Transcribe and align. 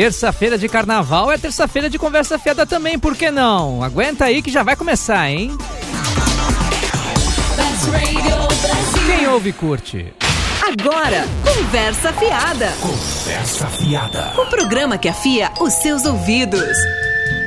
Terça-feira 0.00 0.56
de 0.56 0.66
carnaval 0.66 1.30
é 1.30 1.36
terça-feira 1.36 1.90
de 1.90 1.98
conversa 1.98 2.38
fiada 2.38 2.64
também, 2.64 2.98
por 2.98 3.14
que 3.14 3.30
não? 3.30 3.84
Aguenta 3.84 4.24
aí 4.24 4.40
que 4.40 4.50
já 4.50 4.62
vai 4.62 4.74
começar, 4.74 5.28
hein? 5.28 5.58
Quem 9.04 9.28
ouve 9.28 9.52
curte. 9.52 10.10
Agora, 10.66 11.26
Conversa 11.44 12.14
Fiada. 12.14 12.72
Conversa 12.80 13.66
Fiada. 13.66 14.32
O 14.40 14.46
programa 14.46 14.96
que 14.96 15.06
afia 15.06 15.52
os 15.60 15.74
seus 15.74 16.06
ouvidos. 16.06 16.78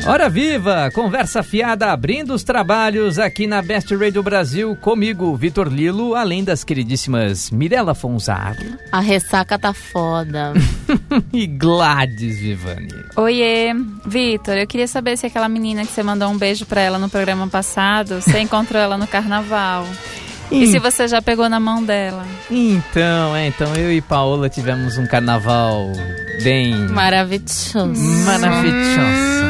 Hora 0.05 0.27
viva! 0.29 0.91
Conversa 0.93 1.41
fiada 1.41 1.91
abrindo 1.91 2.33
os 2.33 2.43
trabalhos 2.43 3.17
aqui 3.17 3.47
na 3.47 3.61
Best 3.61 3.95
Radio 3.95 4.21
Brasil 4.21 4.75
comigo, 4.75 5.33
Vitor 5.35 5.69
Lilo, 5.69 6.13
além 6.13 6.43
das 6.43 6.61
queridíssimas 6.63 7.49
Mirella 7.49 7.95
Fonzato 7.95 8.65
A 8.91 8.99
ressaca 8.99 9.57
tá 9.57 9.73
foda. 9.73 10.51
e 11.31 11.47
Gladys 11.47 12.37
Vivani. 12.39 12.93
Oiê, 13.15 13.73
Vitor, 14.05 14.55
eu 14.55 14.67
queria 14.67 14.87
saber 14.87 15.17
se 15.17 15.25
aquela 15.25 15.47
menina 15.47 15.85
que 15.85 15.91
você 15.93 16.03
mandou 16.03 16.29
um 16.29 16.37
beijo 16.37 16.65
pra 16.65 16.81
ela 16.81 16.99
no 16.99 17.09
programa 17.09 17.47
passado, 17.47 18.21
você 18.21 18.39
encontrou 18.41 18.81
ela 18.81 18.97
no 18.97 19.07
carnaval. 19.07 19.87
E 20.51 20.67
se 20.67 20.77
você 20.77 21.07
já 21.07 21.21
pegou 21.21 21.47
na 21.49 21.59
mão 21.59 21.81
dela? 21.81 22.25
Então, 22.51 23.35
é, 23.35 23.47
então 23.47 23.73
eu 23.75 23.91
e 23.91 24.01
Paola 24.01 24.49
tivemos 24.49 24.97
um 24.97 25.07
carnaval 25.07 25.91
bem 26.43 26.75
Maravilhoso. 26.89 27.93
maravilhoso. 28.25 29.42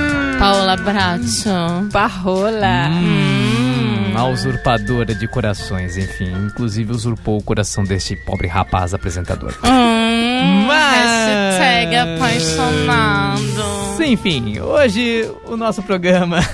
Paola 0.43 0.75
Bracho. 0.75 1.87
Parrola. 1.89 2.89
Hum, 2.89 4.11
a 4.13 4.25
usurpadora 4.27 5.15
de 5.15 5.25
corações, 5.25 5.95
enfim, 5.95 6.33
inclusive 6.47 6.91
usurpou 6.91 7.37
o 7.37 7.41
coração 7.41 7.85
deste 7.85 8.17
pobre 8.17 8.49
rapaz 8.49 8.93
apresentador. 8.93 9.53
Hum, 9.63 10.65
Mas- 10.67 11.59
Hashtag 11.59 11.95
apaixonado. 11.95 14.03
Enfim, 14.03 14.59
hoje 14.59 15.31
o 15.45 15.55
nosso 15.55 15.81
programa. 15.81 16.39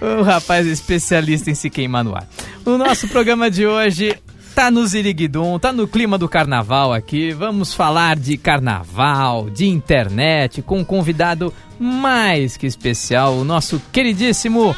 O 0.00 0.22
rapaz 0.22 0.66
especialista 0.66 1.50
em 1.50 1.54
se 1.54 1.70
queimar 1.70 2.04
no 2.04 2.14
ar. 2.14 2.26
O 2.66 2.76
nosso 2.76 3.08
programa 3.08 3.50
de 3.50 3.66
hoje 3.66 4.14
tá 4.54 4.70
no 4.70 4.86
Ziriguidum, 4.86 5.58
tá 5.58 5.72
no 5.72 5.88
clima 5.88 6.16
do 6.16 6.28
carnaval 6.28 6.92
aqui. 6.92 7.32
Vamos 7.32 7.74
falar 7.74 8.16
de 8.16 8.36
carnaval, 8.36 9.50
de 9.50 9.66
internet, 9.66 10.62
com 10.62 10.78
um 10.78 10.84
convidado 10.84 11.52
mais 11.78 12.56
que 12.56 12.66
especial, 12.66 13.34
o 13.34 13.44
nosso 13.44 13.82
queridíssimo 13.92 14.74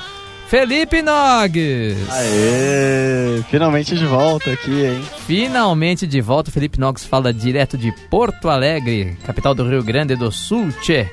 Felipe 0.49 1.03
Nogues. 1.03 1.97
Aê, 2.11 3.43
finalmente 3.51 3.95
de 3.97 4.07
volta 4.07 4.51
aqui, 4.51 4.87
hein? 4.87 5.03
Finalmente 5.27 6.07
de 6.07 6.21
volta, 6.23 6.51
Felipe 6.51 6.81
Nogues 6.81 7.05
fala 7.05 7.33
direto 7.33 7.77
de 7.77 7.93
Porto 8.09 8.49
Alegre, 8.49 9.19
capital 9.27 9.55
do 9.55 9.69
Rio 9.69 9.85
Grande 9.85 10.17
do 10.17 10.33
Sul, 10.33 10.73
tchê. 10.81 11.07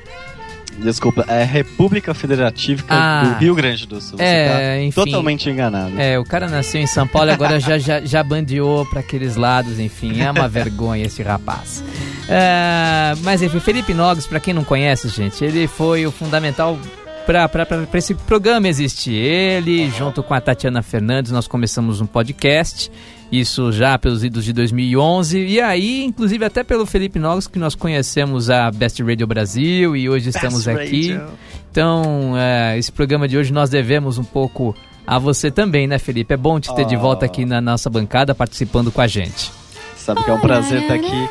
Desculpa, 0.78 1.24
é 1.28 1.44
República 1.44 2.12
Federativa 2.14 2.82
Ah. 2.88 3.22
do 3.24 3.40
Rio 3.40 3.54
Grande 3.54 3.86
do 3.86 4.00
Sul. 4.00 4.16
É, 4.20 4.48
Você 4.48 4.54
tá 4.54 4.82
enfim. 4.82 5.04
totalmente 5.04 5.48
enganado. 5.48 5.92
É, 6.00 6.18
o 6.18 6.24
cara 6.24 6.48
nasceu 6.48 6.80
em 6.80 6.86
São 6.86 7.06
Paulo 7.06 7.30
e 7.30 7.32
agora 7.32 7.58
já, 7.60 7.78
já, 7.78 8.00
já 8.00 8.22
bandeou 8.22 8.84
para 8.86 9.00
aqueles 9.00 9.36
lados, 9.36 9.78
enfim, 9.78 10.20
é 10.20 10.30
uma 10.30 10.48
vergonha 10.48 11.04
esse 11.06 11.22
rapaz. 11.22 11.82
É, 12.28 13.14
mas 13.22 13.42
enfim, 13.42 13.60
Felipe 13.60 13.94
Nogues, 13.94 14.26
para 14.26 14.40
quem 14.40 14.52
não 14.54 14.64
conhece, 14.64 15.08
gente, 15.08 15.44
ele 15.44 15.66
foi 15.66 16.06
o 16.06 16.10
fundamental 16.12 16.78
para 17.26 17.48
esse 17.94 18.14
programa 18.14 18.68
existir. 18.68 19.14
Ele, 19.14 19.90
junto 19.96 20.22
com 20.22 20.34
a 20.34 20.40
Tatiana 20.40 20.82
Fernandes, 20.82 21.32
nós 21.32 21.46
começamos 21.48 22.00
um 22.00 22.06
podcast, 22.06 22.90
isso 23.38 23.72
já 23.72 23.98
pelos 23.98 24.22
idos 24.24 24.44
de 24.44 24.52
2011, 24.52 25.38
e 25.38 25.60
aí, 25.60 26.04
inclusive, 26.04 26.44
até 26.44 26.62
pelo 26.62 26.86
Felipe 26.86 27.18
Nogues, 27.18 27.46
que 27.46 27.58
nós 27.58 27.74
conhecemos 27.74 28.50
a 28.50 28.70
Best 28.70 29.02
Radio 29.02 29.26
Brasil 29.26 29.96
e 29.96 30.08
hoje 30.08 30.30
estamos 30.30 30.64
Best 30.64 30.80
aqui. 30.80 31.12
Radio. 31.12 31.26
Então, 31.70 32.34
é, 32.36 32.78
esse 32.78 32.92
programa 32.92 33.26
de 33.26 33.36
hoje 33.36 33.52
nós 33.52 33.68
devemos 33.70 34.18
um 34.18 34.24
pouco 34.24 34.74
a 35.06 35.18
você 35.18 35.50
também, 35.50 35.86
né, 35.86 35.98
Felipe? 35.98 36.32
É 36.32 36.36
bom 36.36 36.58
te 36.60 36.74
ter 36.74 36.84
de 36.84 36.96
Oh. 36.96 37.00
volta 37.00 37.26
aqui 37.26 37.44
na 37.44 37.60
nossa 37.60 37.90
bancada 37.90 38.34
participando 38.34 38.90
com 38.92 39.00
a 39.00 39.06
gente. 39.06 39.50
Sabe 39.96 40.22
que 40.22 40.30
é 40.30 40.34
um 40.34 40.40
prazer 40.40 40.82
estar 40.82 40.94
aqui. 40.94 41.28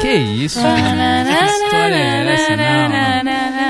Que 0.00 0.12
isso? 0.14 0.58
Que 0.60 1.44
história 1.44 1.94
é 1.94 2.34
essa? 2.34 2.56
Não, 2.56 3.24
não. 3.24 3.61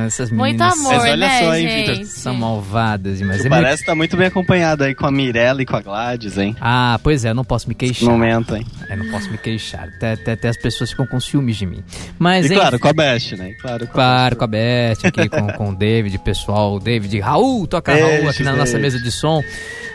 É, 0.00 0.02
uma- 0.02 0.06
essas 0.06 0.30
Muito 0.30 0.42
meninas 0.58 0.78
amor, 0.78 0.92
Mas 0.94 1.02
olha 1.02 1.16
né, 1.16 1.40
só, 1.44 1.54
hein, 1.54 1.68
gente? 1.68 1.90
Vitor? 1.92 2.04
são 2.06 2.34
malvadas 2.34 3.18
demais. 3.18 3.40
Tu 3.40 3.46
É 3.46 3.48
muito- 3.50 3.62
parece 3.62 3.82
estar 3.82 3.94
muito 3.94 4.16
bem 4.16 4.26
acompanhado 4.26 4.84
aí 4.84 4.94
com 4.94 5.06
a 5.06 5.10
Mirella 5.10 5.62
e 5.62 5.66
com 5.66 5.76
a 5.76 5.80
Gladys, 5.80 6.38
hein? 6.38 6.56
Ah, 6.60 6.98
pois 7.02 7.24
é, 7.24 7.30
eu 7.30 7.34
não 7.34 7.44
posso 7.44 7.68
me 7.68 7.74
No 7.74 7.78
queixar. 7.78 8.08
momento, 8.08 8.56
hein? 8.56 8.66
Eu 8.88 8.96
não 8.96 9.10
posso 9.10 9.30
me 9.30 9.38
queixar. 9.38 9.88
Até, 9.96 10.12
até, 10.12 10.32
até 10.32 10.48
as 10.48 10.56
pessoas 10.56 10.90
ficam 10.90 11.06
com 11.06 11.20
ciúmes 11.20 11.56
de 11.56 11.66
mim. 11.66 11.82
Mas, 12.18 12.44
E 12.44 12.48
enfim, 12.48 12.56
claro, 12.60 12.78
com 12.78 12.88
a 12.88 12.92
Best, 12.92 13.36
né? 13.36 13.52
Claro, 13.60 13.86
com 13.86 13.92
a 13.92 13.94
Claro, 13.94 14.36
Best. 14.36 14.38
com 14.38 14.44
a 14.44 14.46
Beth, 14.46 14.98
aqui 15.04 15.28
com, 15.28 15.46
com 15.52 15.70
o 15.70 15.76
David, 15.76 16.18
pessoal, 16.18 16.74
o 16.74 16.80
David, 16.80 17.18
Raul, 17.20 17.66
toca 17.66 17.92
Raul 17.92 18.04
Beijo, 18.06 18.28
aqui 18.28 18.42
na 18.42 18.52
nossa 18.54 18.78
mesa 18.78 18.98
de 18.98 19.10
som. 19.10 19.42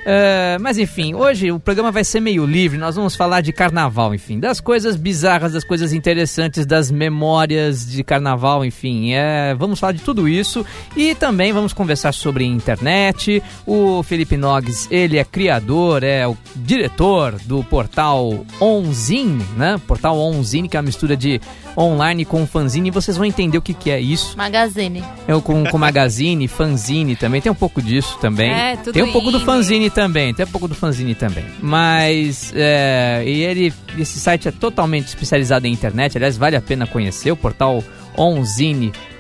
É, 0.08 0.58
mas 0.62 0.78
enfim, 0.78 1.16
hoje 1.16 1.52
o 1.52 1.60
programa 1.60 1.92
vai 1.92 2.04
ser 2.04 2.20
meio 2.20 2.46
livre, 2.46 2.78
nós 2.78 2.96
vamos 2.96 3.16
falar 3.16 3.42
de 3.42 3.52
carnaval, 3.52 4.14
enfim, 4.14 4.40
das 4.40 4.60
coisas 4.62 4.96
bizarras, 4.96 5.54
das 5.54 5.64
coisas 5.64 5.94
interessantes, 5.94 6.64
das 6.64 6.92
memórias 6.92 7.90
de 7.90 8.04
carnaval, 8.04 8.64
enfim, 8.64 9.14
é, 9.14 9.56
vamos 9.56 9.80
falar 9.80 9.94
de 9.94 10.02
tudo 10.06 10.30
isso 10.30 10.64
e 10.96 11.16
também 11.16 11.52
vamos 11.52 11.74
conversar 11.74 12.14
sobre 12.14 12.46
internet. 12.46 13.42
O 13.66 14.04
Felipe 14.04 14.38
Nogues, 14.38 14.88
ele 14.92 15.18
é 15.18 15.24
criador, 15.24 16.04
é 16.04 16.28
o 16.28 16.38
diretor 16.56 17.34
do 17.46 17.64
portal 17.64 18.46
Onzine, 18.62 19.44
né? 19.58 19.82
Portal 19.88 20.20
Onzine, 20.20 20.70
que 20.70 20.78
é 20.78 20.80
uma 20.80 20.86
mistura 20.86 21.18
de 21.18 21.42
online 21.78 22.24
com 22.24 22.46
fanzine, 22.46 22.88
e 22.88 22.92
vocês 22.92 23.18
vão 23.18 23.26
entender 23.26 23.58
o 23.58 23.62
que, 23.62 23.74
que 23.74 23.90
é 23.90 24.00
isso. 24.00 24.38
Magazine. 24.38 25.04
Eu 25.28 25.42
com, 25.42 25.64
com 25.66 25.78
magazine, 25.78 26.48
fanzine 26.48 27.16
também, 27.16 27.42
tem 27.42 27.52
um 27.52 27.56
pouco 27.56 27.82
disso 27.82 28.18
também. 28.22 28.52
É, 28.52 28.78
tudo 28.78 28.94
tem 28.94 29.04
um 29.04 29.12
pouco 29.12 29.32
do 29.32 29.40
fanzine 29.40 29.90
também, 29.90 30.34
tem 30.34 30.46
um 30.46 30.50
pouco 30.50 30.68
do 30.68 30.76
fanzine 30.76 31.16
também. 31.16 31.44
Mas, 31.62 32.54
é, 32.56 33.24
e 33.26 33.42
ele, 33.42 33.74
esse 33.98 34.20
site 34.20 34.48
é 34.48 34.52
totalmente 34.52 35.08
especializado 35.08 35.68
em 35.68 35.74
internet, 35.74 36.18
aliás, 36.18 36.38
vale 36.38 36.56
a 36.56 36.62
pena 36.62 36.88
conhecer, 36.88 37.32
o 37.32 37.36
portal 37.36 37.84
onzine.com. 38.18 39.15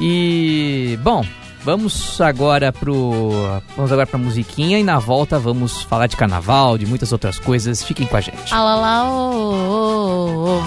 E, 0.00 0.98
bom, 1.02 1.24
vamos 1.62 2.20
agora 2.20 2.72
pro. 2.72 3.30
Vamos 3.76 3.92
agora 3.92 4.06
pra 4.06 4.18
musiquinha 4.18 4.78
e 4.78 4.82
na 4.82 4.98
volta 4.98 5.38
vamos 5.38 5.82
falar 5.82 6.06
de 6.06 6.16
carnaval, 6.16 6.78
de 6.78 6.86
muitas 6.86 7.12
outras 7.12 7.38
coisas. 7.38 7.82
Fiquem 7.82 8.06
com 8.06 8.16
a 8.16 8.20
gente. 8.20 8.52
Alá 8.52 8.74
lá, 8.76 9.10
ô, 9.10 9.32
ô, 9.34 10.56
ô. 10.56 10.62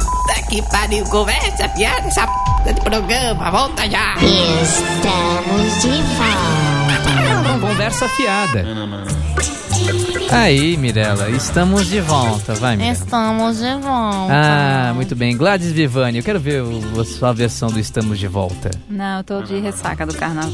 Puta 0.00 0.42
que 0.48 0.62
pariu, 0.70 1.04
conversa, 1.06 1.68
piada, 1.70 2.08
essa 2.08 2.26
p 2.64 2.72
de 2.72 2.80
programa, 2.80 3.50
volta 3.50 3.88
já! 3.88 4.14
Estamos 4.16 5.82
de 5.82 6.02
volta. 6.16 7.60
Conversa 7.60 8.08
fiada. 8.10 8.64
Aí, 10.30 10.76
Mirella, 10.76 11.30
estamos 11.30 11.86
de 11.86 12.00
volta. 12.00 12.52
Vai, 12.54 12.76
Mirella. 12.76 12.92
Estamos 12.94 13.58
de 13.58 13.72
volta. 13.76 14.28
Ah, 14.32 14.92
muito 14.94 15.16
bem. 15.16 15.36
Gladys 15.36 15.72
Vivani, 15.72 16.18
eu 16.18 16.24
quero 16.24 16.38
ver 16.38 16.62
o- 16.62 17.00
a 17.00 17.04
sua 17.04 17.32
versão 17.32 17.70
do 17.70 17.78
Estamos 17.80 18.18
de 18.18 18.26
Volta. 18.28 18.70
Não, 18.90 19.18
eu 19.18 19.24
tô 19.24 19.42
de 19.42 19.58
ressaca 19.58 20.04
do 20.04 20.14
carnaval. 20.14 20.50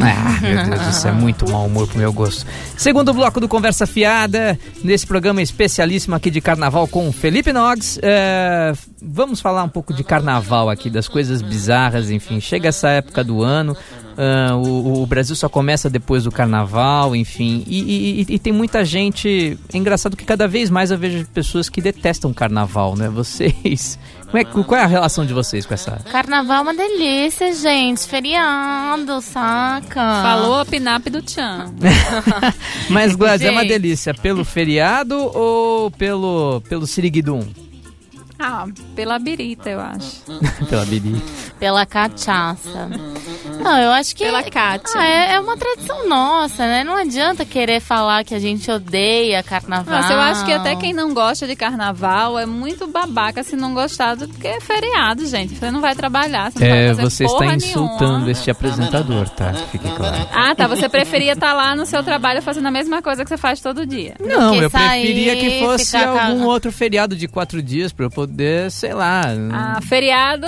Ah, 0.00 0.40
meu 0.40 0.64
Deus, 0.70 0.96
isso 0.96 1.08
é 1.08 1.12
muito 1.12 1.50
mau 1.50 1.66
humor 1.66 1.88
pro 1.88 1.98
meu 1.98 2.12
gosto. 2.12 2.46
Segundo 2.76 3.12
bloco 3.12 3.40
do 3.40 3.48
Conversa 3.48 3.86
Fiada, 3.86 4.58
nesse 4.84 5.06
programa 5.06 5.42
especialíssimo 5.42 6.14
aqui 6.14 6.30
de 6.30 6.40
carnaval 6.40 6.86
com 6.86 7.08
o 7.08 7.12
Felipe 7.12 7.52
Nogues. 7.52 7.98
É, 8.02 8.72
vamos 9.02 9.40
falar 9.40 9.64
um 9.64 9.68
pouco 9.68 9.92
de 9.92 10.04
carnaval 10.04 10.70
aqui, 10.70 10.88
das 10.88 11.08
coisas 11.08 11.42
bizarras, 11.42 12.10
enfim. 12.10 12.40
Chega 12.40 12.68
essa 12.68 12.88
época 12.90 13.24
do 13.24 13.42
ano, 13.42 13.76
ah, 14.16 14.56
o, 14.56 15.02
o 15.02 15.06
Brasil 15.06 15.36
só 15.36 15.48
começa 15.48 15.90
depois 15.90 16.24
do 16.24 16.30
carnaval, 16.32 17.14
enfim. 17.14 17.62
E, 17.66 18.22
e- 18.28 18.34
e- 18.34 18.38
tem 18.38 18.52
muita 18.52 18.84
gente. 18.84 19.58
É 19.72 19.76
engraçado 19.76 20.16
que 20.16 20.24
cada 20.24 20.46
vez 20.48 20.70
mais 20.70 20.90
eu 20.90 20.98
vejo 20.98 21.26
pessoas 21.34 21.68
que 21.68 21.80
detestam 21.80 22.32
carnaval, 22.32 22.96
né? 22.96 23.08
Vocês. 23.08 23.98
Como 24.26 24.38
é, 24.38 24.44
que- 24.44 24.64
qual 24.64 24.80
é 24.80 24.84
a 24.84 24.86
relação 24.86 25.24
de 25.24 25.32
vocês 25.32 25.64
com 25.66 25.74
essa. 25.74 25.92
Carnaval 26.10 26.58
é 26.58 26.60
uma 26.62 26.74
delícia, 26.74 27.52
gente. 27.54 28.00
Feriado, 28.08 29.20
saca? 29.20 29.94
Falou 30.22 30.60
a 30.60 30.64
pinap 30.64 31.06
do 31.08 31.22
Tchan. 31.22 31.72
Mas, 32.90 33.14
Gladys, 33.14 33.46
é 33.46 33.50
uma 33.50 33.64
delícia 33.64 34.12
pelo 34.14 34.44
feriado 34.44 35.14
ou 35.16 35.90
pelo, 35.90 36.60
pelo 36.68 36.86
Siriguidum? 36.86 37.42
Ah, 38.38 38.66
pela 38.94 39.18
birita, 39.18 39.70
eu 39.70 39.80
acho. 39.80 40.20
Pela 40.68 40.84
Bibi. 40.84 41.22
Pela 41.58 41.86
cachaça. 41.86 42.90
Não, 43.62 43.78
eu 43.78 43.90
acho 43.92 44.14
que. 44.14 44.24
Pela 44.24 44.42
Kátia. 44.42 44.98
Ah, 45.00 45.06
é, 45.06 45.32
é 45.34 45.40
uma 45.40 45.56
tradição 45.56 46.08
nossa, 46.08 46.66
né? 46.66 46.84
Não 46.84 46.96
adianta 46.96 47.44
querer 47.44 47.80
falar 47.80 48.24
que 48.24 48.34
a 48.34 48.38
gente 48.38 48.70
odeia 48.70 49.42
carnaval. 49.42 49.94
Nossa, 50.00 50.12
eu 50.12 50.20
acho 50.20 50.44
que 50.44 50.52
até 50.52 50.74
quem 50.76 50.92
não 50.92 51.12
gosta 51.14 51.46
de 51.46 51.56
carnaval 51.56 52.38
é 52.38 52.46
muito 52.46 52.86
babaca 52.86 53.42
se 53.42 53.56
não 53.56 53.74
gostar, 53.74 54.14
do- 54.14 54.28
porque 54.28 54.46
é 54.48 54.60
feriado, 54.60 55.26
gente. 55.26 55.54
Você 55.56 55.70
não 55.70 55.80
vai 55.80 55.94
trabalhar, 55.94 56.50
você 56.52 56.58
não 56.60 56.66
É, 56.66 56.86
vai 56.86 56.88
fazer 56.96 57.10
você 57.10 57.24
está 57.24 57.46
insultando 57.54 58.12
nenhuma. 58.12 58.30
este 58.30 58.50
apresentador, 58.50 59.28
tá? 59.30 59.52
Que 59.52 59.66
Fique 59.78 59.90
claro. 59.94 60.28
Ah, 60.32 60.54
tá. 60.54 60.66
Você 60.66 60.88
preferia 60.88 61.32
estar 61.32 61.52
lá 61.52 61.74
no 61.74 61.86
seu 61.86 62.02
trabalho 62.02 62.40
fazendo 62.42 62.66
a 62.66 62.70
mesma 62.70 63.02
coisa 63.02 63.22
que 63.24 63.28
você 63.28 63.36
faz 63.36 63.60
todo 63.60 63.86
dia. 63.86 64.14
Não, 64.20 64.54
eu 64.54 64.70
preferia 64.70 65.34
sair, 65.34 65.40
que 65.40 65.60
fosse 65.64 65.96
algum 65.96 66.44
outro 66.44 66.70
feriado 66.72 67.16
de 67.16 67.26
quatro 67.28 67.62
dias 67.62 67.92
pra 67.92 68.06
eu 68.06 68.10
poder, 68.10 68.70
sei 68.70 68.92
lá. 68.94 69.22
Ah, 69.52 69.80
feriado, 69.82 70.46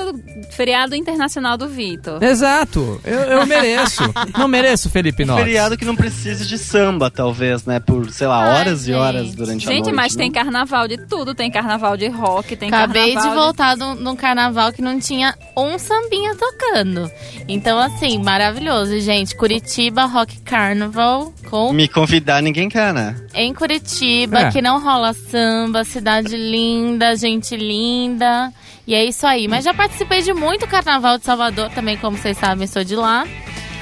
feriado 0.50 0.94
internacional 0.94 1.56
do 1.56 1.68
Vitor. 1.68 2.22
Exato, 2.22 2.97
eu, 3.04 3.18
eu 3.20 3.46
mereço. 3.46 4.02
Não 4.36 4.48
mereço, 4.48 4.90
Felipe 4.90 5.22
Um 5.24 5.26
Notes. 5.26 5.44
feriado 5.44 5.76
que 5.76 5.84
não 5.84 5.96
precise 5.96 6.46
de 6.46 6.58
samba, 6.58 7.10
talvez, 7.10 7.64
né? 7.64 7.80
Por, 7.80 8.10
sei 8.10 8.26
lá, 8.26 8.42
Ai, 8.44 8.60
horas 8.60 8.86
e 8.88 8.92
horas 8.92 9.26
gente. 9.26 9.36
durante 9.36 9.66
a 9.68 9.70
Gente, 9.72 9.84
noite. 9.84 9.94
mas 9.96 10.12
não? 10.14 10.18
tem 10.18 10.30
carnaval 10.30 10.88
de 10.88 10.96
tudo. 11.06 11.34
Tem 11.34 11.50
carnaval 11.50 11.96
de 11.96 12.08
rock, 12.08 12.56
tem 12.56 12.68
Acabei 12.68 13.08
de 13.10 13.14
carnaval 13.14 13.44
voltar 13.44 13.76
de 13.76 13.82
um- 13.84 13.96
de 13.96 14.08
um 14.08 14.16
carnaval 14.16 14.72
que 14.72 14.82
não 14.82 14.98
tinha 14.98 15.34
um 15.56 15.78
sambinha 15.78 16.34
tocando. 16.34 17.10
Então, 17.48 17.78
assim, 17.78 18.18
maravilhoso, 18.22 18.98
gente. 19.00 19.34
Curitiba 19.36 20.04
Rock 20.04 20.40
Carnival 20.40 21.32
com 21.48 21.72
Me 21.72 21.88
convidar, 21.88 22.42
ninguém 22.42 22.68
quer, 22.68 22.92
né? 22.92 23.16
em 23.34 23.54
Curitiba, 23.54 24.40
É. 24.40 24.50
que 24.50 24.60
não 24.60 24.82
rola 24.82 25.12
samba, 25.12 25.84
cidade 25.84 26.36
linda, 26.36 27.14
gente 27.16 27.56
linda. 27.56 28.52
E 28.86 28.94
é 28.94 29.04
isso 29.04 29.26
aí. 29.26 29.46
Mas 29.46 29.64
já 29.64 29.74
participei 29.74 30.22
de 30.22 30.32
muito 30.32 30.66
carnaval 30.66 31.18
de 31.18 31.24
Salvador 31.24 31.68
também, 31.70 31.96
como 31.98 32.16
vocês 32.16 32.36
sabem, 32.38 32.66
sou 32.66 32.82
de 32.82 32.87
lá. 32.96 33.26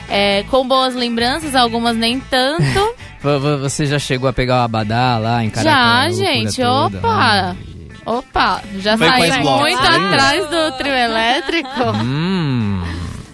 É, 0.08 0.44
com 0.44 0.66
boas 0.66 0.94
lembranças, 0.94 1.54
algumas 1.54 1.96
nem 1.96 2.20
tanto. 2.20 2.94
Você 3.60 3.86
já 3.86 3.98
chegou 3.98 4.28
a 4.28 4.32
pegar 4.32 4.60
o 4.60 4.64
abadá 4.64 5.18
lá 5.18 5.42
em 5.42 5.50
Caraca? 5.50 5.70
já, 5.70 6.10
gente, 6.10 6.62
toda? 6.62 6.98
opa! 6.98 7.56
Opa, 8.04 8.62
já 8.78 8.96
Foi 8.96 9.08
saí 9.08 9.42
muito 9.42 9.82
atrás 9.82 10.48
do 10.48 10.72
trio 10.78 10.92
elétrico. 10.94 11.68
Hum. 12.04 12.82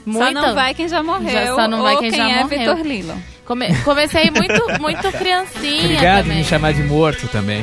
Muito. 0.05 0.25
Só 0.25 0.47
não 0.49 0.55
vai 0.55 0.75
quem 0.75 0.89
já 0.89 1.03
morreu. 1.03 1.31
Já 1.31 1.55
só 1.55 1.69
não 1.69 1.83
vai 1.83 1.95
ou 1.95 2.01
quem 2.01 2.11
quem 2.11 2.19
já 2.19 2.29
é 2.29 2.43
morreu. 2.43 2.59
Vitor 2.59 2.79
Lilo. 2.87 3.15
Come- 3.45 3.75
comecei 3.85 4.31
muito, 4.31 4.81
muito 4.81 5.13
criancinha 5.17 5.85
Obrigado 5.85 6.17
por 6.17 6.23
também. 6.25 6.39
me 6.39 6.45
chamar 6.45 6.73
de 6.73 6.83
morto 6.85 7.29
também. 7.29 7.63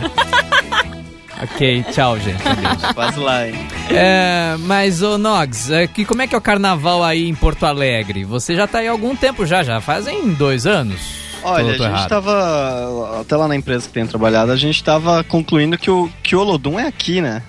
Ok, 1.44 1.86
tchau, 1.92 2.20
gente. 2.20 2.42
Adeus. 2.48 2.92
Quase 2.94 3.20
lá, 3.20 3.48
hein? 3.48 3.56
É, 3.90 4.56
mas, 4.60 5.02
ô 5.02 5.18
Nogs, 5.18 5.72
é, 5.72 5.88
que, 5.88 6.06
como 6.06 6.22
é 6.22 6.28
que 6.28 6.36
é 6.36 6.38
o 6.38 6.42
carnaval 6.42 7.04
aí 7.04 7.28
em 7.28 7.36
Porto 7.36 7.66
Alegre? 7.66 8.24
Você 8.26 8.56
já 8.56 8.68
tá 8.68 8.80
aí 8.80 8.88
há 8.88 8.92
algum 8.92 9.16
tempo 9.16 9.46
já, 9.46 9.64
já 9.64 9.80
fazem 9.82 10.34
dois 10.34 10.66
anos. 10.68 11.00
Olha, 11.42 11.66
a 11.66 11.72
gente 11.72 11.82
errado? 11.84 12.10
tava. 12.10 13.22
Até 13.22 13.36
lá 13.38 13.48
na 13.48 13.56
empresa 13.56 13.88
que 13.88 13.94
tem 13.94 14.06
trabalhado, 14.06 14.52
a 14.52 14.58
gente 14.58 14.84
tava 14.84 15.24
concluindo 15.24 15.78
que 15.78 15.90
o, 15.90 16.10
que 16.22 16.36
o 16.36 16.40
Olodum 16.42 16.78
é 16.80 16.86
aqui, 16.86 17.22
né? 17.22 17.42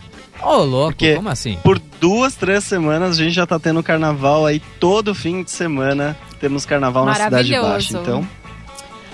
Ô, 0.43 0.59
louco, 0.59 0.93
Porque- 0.93 1.17
como 1.17 1.29
assim? 1.29 1.59
Por 1.63 1.79
duas, 2.01 2.35
três 2.35 2.65
semanas 2.65 3.19
a 3.19 3.23
gente 3.23 3.35
já 3.35 3.47
tá 3.47 3.59
tendo 3.59 3.83
carnaval 3.83 4.47
aí 4.47 4.61
todo 4.79 5.15
fim 5.15 5.43
de 5.43 5.51
semana. 5.51 6.17
Temos 6.41 6.65
carnaval 6.65 7.05
na 7.05 7.15
Cidade. 7.15 7.53
Baixa. 7.53 7.99
Então, 7.99 8.27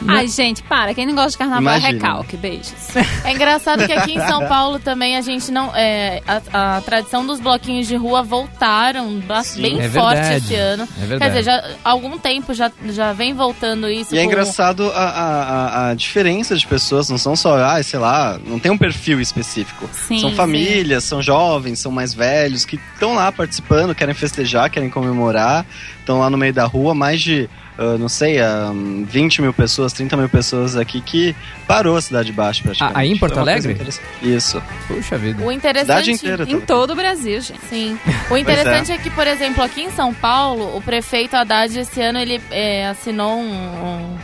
Ai, 0.07 0.29
gente, 0.29 0.63
para. 0.63 0.95
Quem 0.95 1.07
não 1.07 1.15
gosta 1.15 1.31
de 1.33 1.39
carnaval 1.39 1.75
é 1.75 1.79
Imagina. 1.79 1.93
recalque. 1.93 2.37
Beijos. 2.37 2.73
É 3.25 3.33
engraçado 3.33 3.85
que 3.87 3.93
aqui 3.93 4.13
em 4.13 4.21
São 4.27 4.47
Paulo 4.47 4.79
também 4.79 5.17
a 5.17 5.21
gente 5.21 5.51
não. 5.51 5.75
é, 5.75 6.23
a, 6.53 6.77
a 6.77 6.81
tradição 6.81 7.27
dos 7.27 7.41
bloquinhos 7.41 7.87
de 7.89 7.97
rua 7.97 8.23
voltaram 8.23 9.21
Sim. 9.43 9.63
bem 9.63 9.81
É 9.81 9.89
forte 9.89 10.15
verdade, 10.21 10.37
esse 10.45 10.55
ano. 10.55 10.83
é 10.85 10.87
Quer 11.01 11.07
verdade. 11.07 11.31
dizer, 11.33 11.43
já 11.45 11.71
há 11.85 11.91
algum 11.91 12.19
tempo 12.19 12.55
já, 12.55 12.71
já 12.91 13.13
vem 13.13 13.35
voltando 13.35 13.89
isso. 13.91 14.15
e 14.15 14.19
é 14.19 14.25
engraçado 14.25 14.91
a, 14.93 15.01
a, 15.01 15.33
a- 15.33 15.91
a 15.91 15.95
diferença 15.95 16.55
de 16.57 16.67
pessoas, 16.67 17.09
não 17.11 17.19
são 17.19 17.35
só, 17.35 17.57
ah, 17.57 17.83
sei 17.83 17.99
lá, 17.99 18.39
não 18.47 18.59
tem 18.59 18.71
um 18.71 18.79
perfil 18.79 19.21
específico. 19.21 19.89
Sim, 19.93 20.21
são 20.21 20.31
sim. 20.31 20.37
famílias, 20.37 21.05
são 21.05 21.21
jovens, 21.23 21.79
são 21.81 21.91
mais 21.91 22.15
velhos, 22.15 22.65
que 22.65 22.79
estão 22.95 23.15
lá 23.15 23.31
participando, 23.33 23.95
querem 23.95 24.15
festejar, 24.15 24.71
querem 24.71 24.89
comemorar, 24.91 25.67
estão 26.07 26.21
lá 26.21 26.31
no 26.31 26.39
meio 26.39 26.53
da 26.53 26.65
rua, 26.65 26.95
mais 26.95 27.21
de, 27.21 27.51
ah, 27.77 27.97
não 27.99 28.09
sei, 28.09 28.41
ah, 28.41 28.71
20 29.07 29.43
mil 29.43 29.53
pessoas, 29.53 29.93
30 29.93 30.17
mil 30.17 30.29
pessoas 30.29 30.77
aqui 30.77 31.01
que 31.01 31.35
parou 31.67 31.97
a 31.97 32.01
Cidade 32.01 32.33
Baixa 32.33 32.63
praticamente. 32.63 32.97
Ah, 32.97 33.01
aí 33.01 33.11
em 33.11 33.19
Porto 33.19 33.35
coisa 33.35 33.51
Alegre? 33.51 33.77
Isso. 34.23 34.63
Puxa 34.87 35.19
vida. 35.19 35.39
O 35.45 35.51
Cidade 35.53 35.57
interessante. 35.57 36.11
inteira. 36.13 36.45
Em 36.49 36.61
tá- 36.61 36.67
todo 36.67 36.93
o 36.93 36.95
Brasil, 36.97 37.41
gente. 37.41 37.61
Sim. 37.69 37.99
O 38.31 38.37
interessante 38.37 38.93
é. 38.93 38.99
que, 38.99 39.11
por 39.11 39.27
exemplo, 39.27 39.63
aqui 39.65 39.83
em 39.83 39.91
São 39.91 40.15
Paulo, 40.15 40.77
o 40.77 40.81
prefeito 40.81 41.35
Haddad 41.35 41.77
esse 41.77 42.01
ano 42.01 42.19
ele 42.21 42.41
é, 42.53 42.87
assinou 42.89 43.37
um, 43.39 43.51
um, 43.53 44.17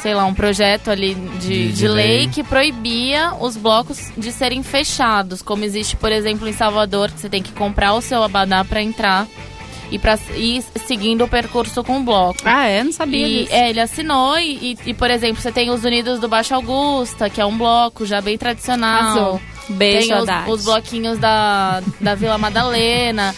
sei 0.00 0.14
lá, 0.14 0.24
um 0.24 0.32
projeto 0.34 0.90
ali 0.90 1.14
de, 1.14 1.38
De- 1.38 1.66
de, 1.68 1.72
de 1.74 1.88
lei 1.88 2.06
lei. 2.20 2.28
que 2.28 2.42
proibia 2.42 3.34
os 3.38 3.56
blocos 3.56 4.10
de 4.16 4.32
serem 4.32 4.62
fechados, 4.62 5.42
como 5.42 5.62
existe, 5.62 5.94
por 5.94 6.10
exemplo, 6.10 6.48
em 6.48 6.52
Salvador, 6.54 7.10
que 7.10 7.20
você 7.20 7.28
tem 7.28 7.42
que 7.42 7.52
comprar 7.52 7.92
o 7.94 8.00
seu 8.00 8.22
abadá 8.22 8.64
para 8.64 8.82
entrar 8.82 9.26
e 9.92 9.98
para 9.98 10.18
ir 10.34 10.64
seguindo 10.86 11.22
o 11.24 11.28
percurso 11.28 11.84
com 11.84 11.98
o 11.98 12.02
bloco. 12.02 12.40
Ah, 12.44 12.66
é? 12.66 12.82
Não 12.82 12.90
sabia 12.92 13.28
E, 13.28 13.42
disso. 13.44 13.52
é, 13.54 13.70
ele 13.70 13.80
assinou 13.80 14.36
e, 14.38 14.76
e- 14.86 14.94
por 14.94 15.10
exemplo, 15.10 15.40
você 15.40 15.52
tem 15.52 15.70
os 15.70 15.84
Unidos 15.84 16.18
do 16.18 16.26
Baixo 16.28 16.54
Augusta, 16.54 17.30
que 17.30 17.40
é 17.40 17.46
um 17.46 17.56
bloco 17.56 18.04
já 18.04 18.20
bem 18.20 18.36
tradicional. 18.38 19.00
Arrasou. 19.00 19.40
Beijo, 19.68 20.08
Tem 20.08 20.16
os, 20.16 20.48
os 20.58 20.64
bloquinhos 20.64 21.18
da, 21.18 21.80
da 22.00 22.14
Vila 22.16 22.36
Madalena. 22.38 23.34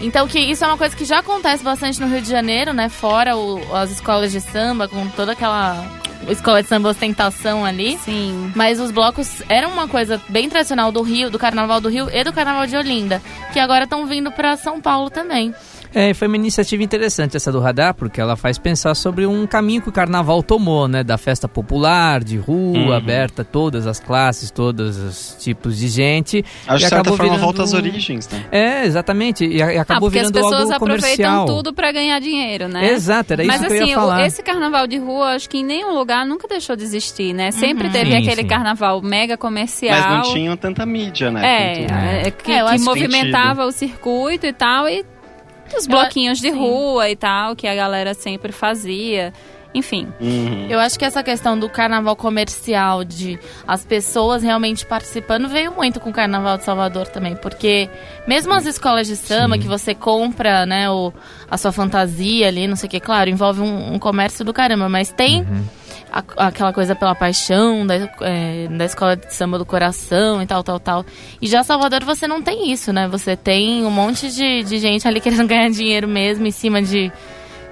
Então, 0.00 0.26
que 0.26 0.38
isso 0.38 0.64
é 0.64 0.66
uma 0.66 0.76
coisa 0.76 0.94
que 0.96 1.04
já 1.04 1.20
acontece 1.20 1.62
bastante 1.62 2.00
no 2.00 2.08
Rio 2.08 2.20
de 2.20 2.28
Janeiro, 2.28 2.72
né? 2.72 2.88
Fora 2.88 3.36
o- 3.36 3.74
as 3.74 3.90
escolas 3.90 4.32
de 4.32 4.40
samba, 4.40 4.88
com 4.88 5.06
toda 5.08 5.32
aquela 5.32 5.84
escola 6.28 6.62
de 6.62 6.68
samba 6.68 6.88
ostentação 6.90 7.64
ali. 7.64 7.96
Sim. 8.04 8.52
Mas 8.54 8.80
os 8.80 8.90
blocos 8.90 9.42
eram 9.48 9.70
uma 9.70 9.86
coisa 9.88 10.20
bem 10.28 10.48
tradicional 10.48 10.90
do 10.92 11.02
Rio, 11.02 11.30
do 11.30 11.38
Carnaval 11.38 11.80
do 11.80 11.88
Rio 11.88 12.08
e 12.12 12.22
do 12.24 12.32
Carnaval 12.32 12.66
de 12.66 12.76
Olinda, 12.76 13.22
que 13.52 13.58
agora 13.60 13.84
estão 13.84 14.06
vindo 14.06 14.30
para 14.32 14.56
São 14.56 14.80
Paulo 14.80 15.08
também. 15.08 15.54
É, 15.94 16.14
foi 16.14 16.26
uma 16.28 16.36
iniciativa 16.36 16.82
interessante 16.82 17.36
essa 17.36 17.52
do 17.52 17.60
Radar, 17.60 17.94
porque 17.94 18.20
ela 18.20 18.36
faz 18.36 18.58
pensar 18.58 18.94
sobre 18.94 19.26
um 19.26 19.46
caminho 19.46 19.82
que 19.82 19.88
o 19.88 19.92
carnaval 19.92 20.42
tomou, 20.42 20.88
né? 20.88 21.04
Da 21.04 21.18
festa 21.18 21.46
popular, 21.48 22.22
de 22.24 22.36
rua, 22.38 22.78
Uhum. 22.78 22.92
aberta 22.92 23.42
a 23.42 23.44
todas 23.44 23.86
as 23.86 24.00
classes, 24.00 24.50
todos 24.50 24.96
os 24.98 25.36
tipos 25.40 25.76
de 25.78 25.88
gente. 25.88 26.44
Acho 26.66 26.66
que 26.66 26.74
de 26.74 26.80
certa 26.80 26.96
acabou 26.96 27.16
forma 27.16 27.32
virando- 27.32 27.44
volta 27.44 27.62
às 27.62 27.72
origens, 27.74 28.28
né? 28.28 28.44
É, 28.50 28.84
exatamente. 28.86 29.44
E, 29.46 29.62
a- 29.62 29.72
e 29.74 29.78
Ah, 29.78 29.82
acabou 29.82 30.08
porque 30.08 30.18
as 30.18 30.28
virando 30.28 30.44
pessoas 30.44 30.70
algo 30.70 30.74
aproveitam 30.84 31.06
comercial. 31.32 31.46
tudo 31.46 31.74
pra 31.74 31.92
ganhar 31.92 32.18
dinheiro, 32.20 32.68
né? 32.68 32.90
Exato, 32.92 33.32
era 33.34 33.42
isso 33.42 33.50
Mas 33.52 33.60
que 33.60 33.66
assim, 33.66 33.76
eu 33.78 33.86
ia 33.86 33.98
o- 33.98 34.00
falar. 34.00 34.26
esse 34.26 34.42
carnaval 34.42 34.86
de 34.86 34.98
rua, 34.98 35.34
acho 35.34 35.48
que 35.50 35.58
em 35.58 35.64
nenhum 35.64 35.94
lugar 35.94 36.24
nunca 36.26 36.48
deixou 36.48 36.74
de 36.74 36.84
existir, 36.84 37.32
né? 37.34 37.50
Sempre 37.50 37.88
Uhum. 37.88 37.92
teve 37.92 38.10
Sim, 38.12 38.16
aquele 38.18 38.42
sim. 38.42 38.46
carnaval 38.48 39.02
mega 39.02 39.36
comercial. 39.36 40.00
Mas 40.00 40.26
não 40.26 40.34
tinham 40.34 40.56
tanta 40.56 40.86
mídia, 40.86 41.30
né? 41.30 41.42
É, 41.44 41.74
quanto- 41.80 41.92
é, 41.92 42.30
que, 42.30 42.52
É, 42.52 42.64
que 42.78 42.78
movimentava 42.84 43.66
o 43.66 43.72
circuito 43.72 44.46
e 44.46 44.52
tal, 44.52 44.88
e 44.88 45.04
os 45.76 45.86
bloquinhos 45.86 46.38
de 46.38 46.50
sim. 46.50 46.58
rua 46.58 47.08
e 47.10 47.16
tal, 47.16 47.56
que 47.56 47.66
a 47.66 47.74
galera 47.74 48.14
sempre 48.14 48.52
fazia. 48.52 49.32
Enfim, 49.74 50.06
Uhum. 50.20 50.66
Eu 50.68 50.78
acho 50.78 50.98
que 50.98 51.04
essa 51.04 51.22
questão 51.22 51.58
do 51.58 51.66
carnaval 51.66 52.14
comercial, 52.14 53.02
de 53.04 53.38
as 53.66 53.82
pessoas 53.84 54.42
realmente 54.42 54.84
participando, 54.84 55.48
veio 55.48 55.72
muito 55.72 55.98
com 55.98 56.10
o 56.10 56.12
carnaval 56.12 56.58
de 56.58 56.64
Salvador 56.64 57.08
também. 57.08 57.34
Porque 57.36 57.88
mesmo 58.26 58.52
as 58.52 58.66
escolas 58.66 59.06
de 59.06 59.16
samba, 59.16 59.54
Sim. 59.56 59.62
que 59.62 59.68
você 59.68 59.94
compra, 59.94 60.66
né, 60.66 60.90
o, 60.90 61.10
a 61.50 61.56
sua 61.56 61.72
fantasia 61.72 62.48
ali, 62.48 62.66
não 62.66 62.76
sei 62.76 62.86
o 62.86 62.90
que, 62.90 63.00
claro, 63.00 63.30
envolve 63.30 63.62
um, 63.62 63.94
um 63.94 63.98
comércio 63.98 64.44
do 64.44 64.52
caramba, 64.52 64.90
mas 64.90 65.10
tem 65.10 65.40
Uhum. 65.40 65.64
A- 66.12 66.46
aquela 66.48 66.72
coisa 66.72 66.94
pela 66.94 67.14
paixão 67.14 67.86
da, 67.86 67.94
é, 68.20 68.68
da 68.68 68.84
escola 68.84 69.16
de 69.16 69.32
samba 69.34 69.58
do 69.58 69.64
coração 69.64 70.42
e 70.42 70.46
tal, 70.46 70.62
tal, 70.62 70.78
tal. 70.78 71.06
E 71.40 71.46
já 71.46 71.62
Salvador 71.64 72.04
você 72.04 72.28
não 72.28 72.42
tem 72.42 72.70
isso, 72.70 72.92
né? 72.92 73.08
Você 73.08 73.34
tem 73.36 73.84
um 73.84 73.90
monte 73.90 74.30
de, 74.30 74.62
de 74.62 74.78
gente 74.78 75.08
ali 75.08 75.18
querendo 75.22 75.46
ganhar 75.46 75.70
dinheiro 75.70 76.06
mesmo 76.06 76.46
em 76.46 76.50
cima 76.50 76.82
de, 76.82 77.10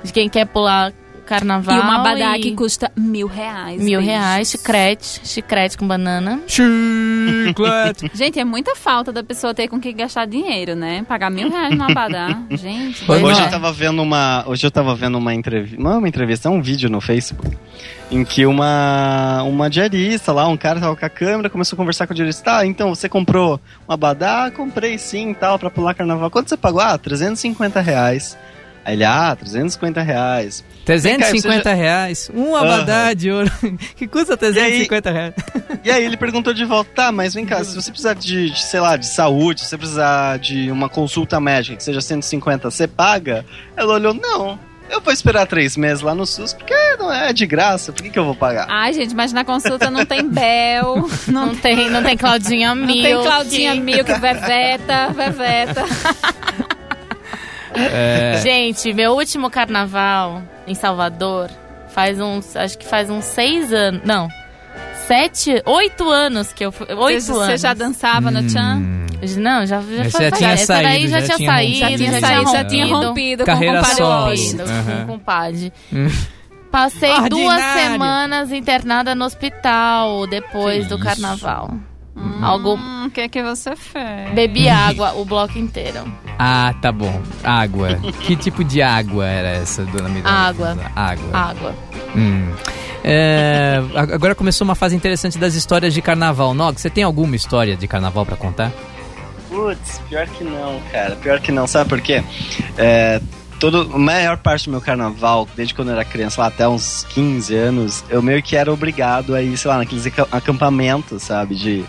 de 0.03 0.13
quem 0.13 0.29
quer 0.29 0.47
pular 0.47 0.93
carnaval. 1.27 1.77
e 1.77 1.81
uma 1.81 1.99
badá 1.99 2.37
e- 2.39 2.41
que 2.41 2.53
custa 2.57 2.91
mil 2.97 3.29
reais. 3.29 3.81
Mil 3.81 4.01
beijos. 4.01 4.05
reais, 4.07 4.51
chicrete, 4.51 5.21
chicrete 5.23 5.79
com 5.79 5.87
banana. 5.87 6.41
Chiclete. 6.49 8.11
Gente, 8.15 8.41
é 8.41 8.45
muita 8.45 8.75
falta 8.75 9.13
da 9.13 9.23
pessoa 9.23 9.55
ter 9.55 9.69
com 9.69 9.79
que 9.81 9.93
gastar 9.93 10.27
dinheiro, 10.27 10.75
né? 10.75 11.05
Pagar 11.09 11.31
mil 11.31 11.49
reais 11.51 11.71
numa 11.71 11.93
badá. 11.95 12.37
Gente. 12.51 13.09
Hoje 13.11 13.23
não. 13.23 13.45
eu 13.45 13.51
tava 13.51 13.73
vendo 13.73 14.03
uma. 14.03 14.45
Hoje 14.47 14.67
eu 14.67 14.71
tava 14.71 14.95
vendo 14.95 15.19
uma 15.19 15.35
entrevista. 15.35 15.81
Não 15.81 15.93
é 15.93 15.99
uma 15.99 16.09
entrevista, 16.09 16.49
é 16.49 16.51
um 16.51 16.61
vídeo 16.63 16.89
no 16.91 17.01
Facebook. 17.01 17.57
Em 18.11 18.25
que 18.25 18.45
uma, 18.45 19.43
uma 19.45 19.71
diarista 19.71 20.33
lá, 20.33 20.49
um 20.49 20.57
cara 20.57 20.81
tava 20.81 20.97
com 20.97 21.07
a 21.07 21.09
câmera, 21.09 21.49
começou 21.49 21.77
a 21.77 21.79
conversar 21.79 22.09
com 22.09 22.13
o 22.13 22.17
diarista. 22.17 22.43
Tá, 22.43 22.67
então 22.67 22.93
você 22.93 23.09
comprou 23.09 23.61
uma 23.87 23.97
badá? 23.97 24.47
Ah, 24.47 24.51
comprei 24.51 24.99
sim 24.99 25.33
tal, 25.33 25.59
pra 25.59 25.71
pular 25.71 25.95
carnaval. 25.95 26.31
Quanto 26.31 26.49
você 26.49 26.57
pagou? 26.57 26.81
Ah, 26.81 26.99
350 26.99 27.81
reais. 27.81 28.37
Aí 28.85 28.95
ele, 28.95 29.05
ah, 29.05 29.37
350 29.37 30.03
reais. 30.03 30.65
350 30.85 31.73
reais. 31.75 32.31
Um 32.35 32.57
abadá 32.57 33.13
de 33.13 33.31
ouro. 33.31 33.51
que 33.95 34.09
custa 34.09 34.37
350 34.37 35.11
reais. 35.11 35.35
E 35.83 35.91
aí 35.91 36.05
ele 36.05 36.17
perguntou 36.17 36.53
de 36.53 36.65
volta, 36.65 36.91
tá, 36.95 37.13
mas 37.13 37.33
vem 37.33 37.47
cá, 37.47 37.65
se 37.65 37.75
você 37.75 37.91
precisar 37.91 38.13
de, 38.13 38.51
de, 38.51 38.63
sei 38.63 38.81
lá, 38.81 38.99
de 38.99 39.07
saúde, 39.07 39.61
se 39.61 39.67
você 39.69 39.79
precisar 39.79 40.39
de 40.39 40.71
uma 40.71 40.91
consulta 40.91 41.41
médica 41.41 41.77
que 41.77 41.83
seja 41.83 42.03
150, 42.03 42.71
você 42.71 42.87
paga? 42.87 43.47
Ela 43.75 43.95
olhou, 43.95 44.13
não. 44.13 44.59
Eu 44.91 45.01
vou 45.01 45.13
esperar 45.13 45.47
três 45.47 45.77
meses 45.77 46.03
lá 46.03 46.15
no 46.15 46.27
SUS, 46.27 46.53
porque 46.53 46.75
não 46.99 47.13
é 47.13 47.33
de 47.33 47.47
graça, 47.47 47.93
por 47.93 48.03
que, 48.03 48.11
que 48.11 48.19
eu 48.19 48.25
vou 48.25 48.35
pagar? 48.35 48.67
Ai, 48.69 48.93
gente, 48.93 49.15
mas 49.15 49.33
na 49.33 49.45
consulta 49.45 49.89
não 49.91 50.05
tem 50.05 50.29
Bel, 50.29 51.09
não, 51.29 51.47
Não 51.47 51.55
tem, 51.57 51.89
não 51.89 52.03
tem 52.03 52.17
Claudinha 52.17 52.75
não 52.75 52.87
Milk. 52.87 53.03
tem 53.03 53.23
Claudinha 53.23 53.75
Milk, 53.77 54.13
Veveta, 54.15 55.09
Veveta. 55.15 55.85
É, 57.75 58.41
Gente, 58.43 58.93
meu 58.93 59.13
último 59.13 59.49
carnaval 59.49 60.43
em 60.67 60.75
Salvador 60.75 61.49
faz 61.95 62.21
uns. 62.21 62.57
Acho 62.57 62.77
que 62.77 62.87
faz 62.87 63.09
uns 63.09 63.25
seis 63.25 63.73
anos. 63.73 64.03
Não. 64.05 64.29
Sete, 65.11 65.61
oito 65.67 66.09
anos 66.09 66.53
que 66.53 66.65
eu 66.65 66.71
fui. 66.71 66.87
Oito 66.95 67.21
Você, 67.23 67.33
anos. 67.33 67.47
você 67.47 67.57
já 67.59 67.75
dançava 67.75 68.31
no 68.31 68.47
Tchan? 68.47 68.77
hum, 68.77 69.07
Não, 69.39 69.67
já, 69.67 69.81
já 69.81 70.11
foi 70.11 70.25
já 70.25 70.31
tinha 70.31 70.51
Essa 70.53 70.75
daí 70.75 70.85
saído, 70.85 71.09
já, 71.09 71.21
já 71.21 71.37
tinha 71.37 71.51
saído, 71.51 71.79
Já 71.79 71.87
tinha 71.97 72.13
já 72.13 72.21
saído, 72.21 72.43
já 72.43 72.47
rompido. 72.59 72.69
tinha 72.71 72.87
rompido 72.87 73.45
Carreira 73.45 73.81
com 73.83 73.87
o 73.87 73.97
compadre. 73.97 74.37
Rompido 74.37 74.65
com 74.65 75.03
o 75.03 75.07
compadre. 75.07 75.73
Passei 76.71 77.11
duas 77.11 77.23
Ordinário. 77.25 77.83
semanas 77.93 78.53
internada 78.53 79.15
no 79.17 79.25
hospital 79.25 80.29
depois 80.29 80.85
Que 80.85 80.89
do 80.91 80.95
isso? 80.95 81.05
carnaval. 81.05 81.75
Algo. 82.43 82.75
Hum, 82.75 83.07
o 83.07 83.11
que 83.11 83.29
que 83.29 83.43
você 83.43 83.75
fez? 83.77 84.35
Bebi 84.35 84.69
água 84.69 85.13
o 85.15 85.25
bloco 85.25 85.59
inteiro. 85.59 86.05
Ah, 86.43 86.75
tá 86.81 86.91
bom. 86.91 87.21
Água. 87.45 87.97
que 88.23 88.35
tipo 88.35 88.65
de 88.65 88.81
água 88.81 89.27
era 89.27 89.49
essa, 89.49 89.85
dona 89.85 90.09
Miranda? 90.09 90.31
Água. 90.31 90.79
Água. 90.97 91.31
Água. 91.35 91.75
Hum. 92.17 92.51
É, 93.05 93.79
agora 93.95 94.35
começou 94.35 94.65
uma 94.65 94.75
fase 94.75 94.97
interessante 94.97 95.37
das 95.37 95.55
histórias 95.55 95.93
de 95.93 96.01
carnaval. 96.01 96.55
Nog, 96.55 96.81
você 96.81 96.89
tem 96.89 97.05
alguma 97.05 97.37
história 97.37 97.77
de 97.77 97.87
carnaval 97.87 98.25
pra 98.25 98.37
contar? 98.39 98.73
Putz, 99.51 100.01
pior 100.09 100.27
que 100.29 100.43
não, 100.45 100.81
cara. 100.91 101.15
Pior 101.17 101.41
que 101.41 101.53
não. 101.53 101.67
Sabe 101.67 101.91
por 101.91 102.01
quê? 102.01 102.23
É, 102.79 103.21
todo, 103.61 103.91
a 103.95 103.99
maior 103.99 104.37
parte 104.39 104.65
do 104.65 104.71
meu 104.73 104.81
carnaval, 104.81 105.47
desde 105.55 105.75
quando 105.75 105.89
eu 105.89 105.95
era 105.95 106.05
criança, 106.05 106.41
lá 106.41 106.49
até 106.49 106.67
uns 106.67 107.07
15 107.11 107.55
anos, 107.55 108.05
eu 108.09 108.21
meio 108.23 108.43
que 108.43 108.57
era 108.57 108.73
obrigado 108.73 109.35
a 109.35 109.43
ir, 109.43 109.57
sei 109.57 109.71
lá, 109.71 109.77
naqueles 109.79 110.07
aca- 110.07 110.27
acampamentos, 110.33 111.23
sabe? 111.23 111.55
De, 111.55 111.85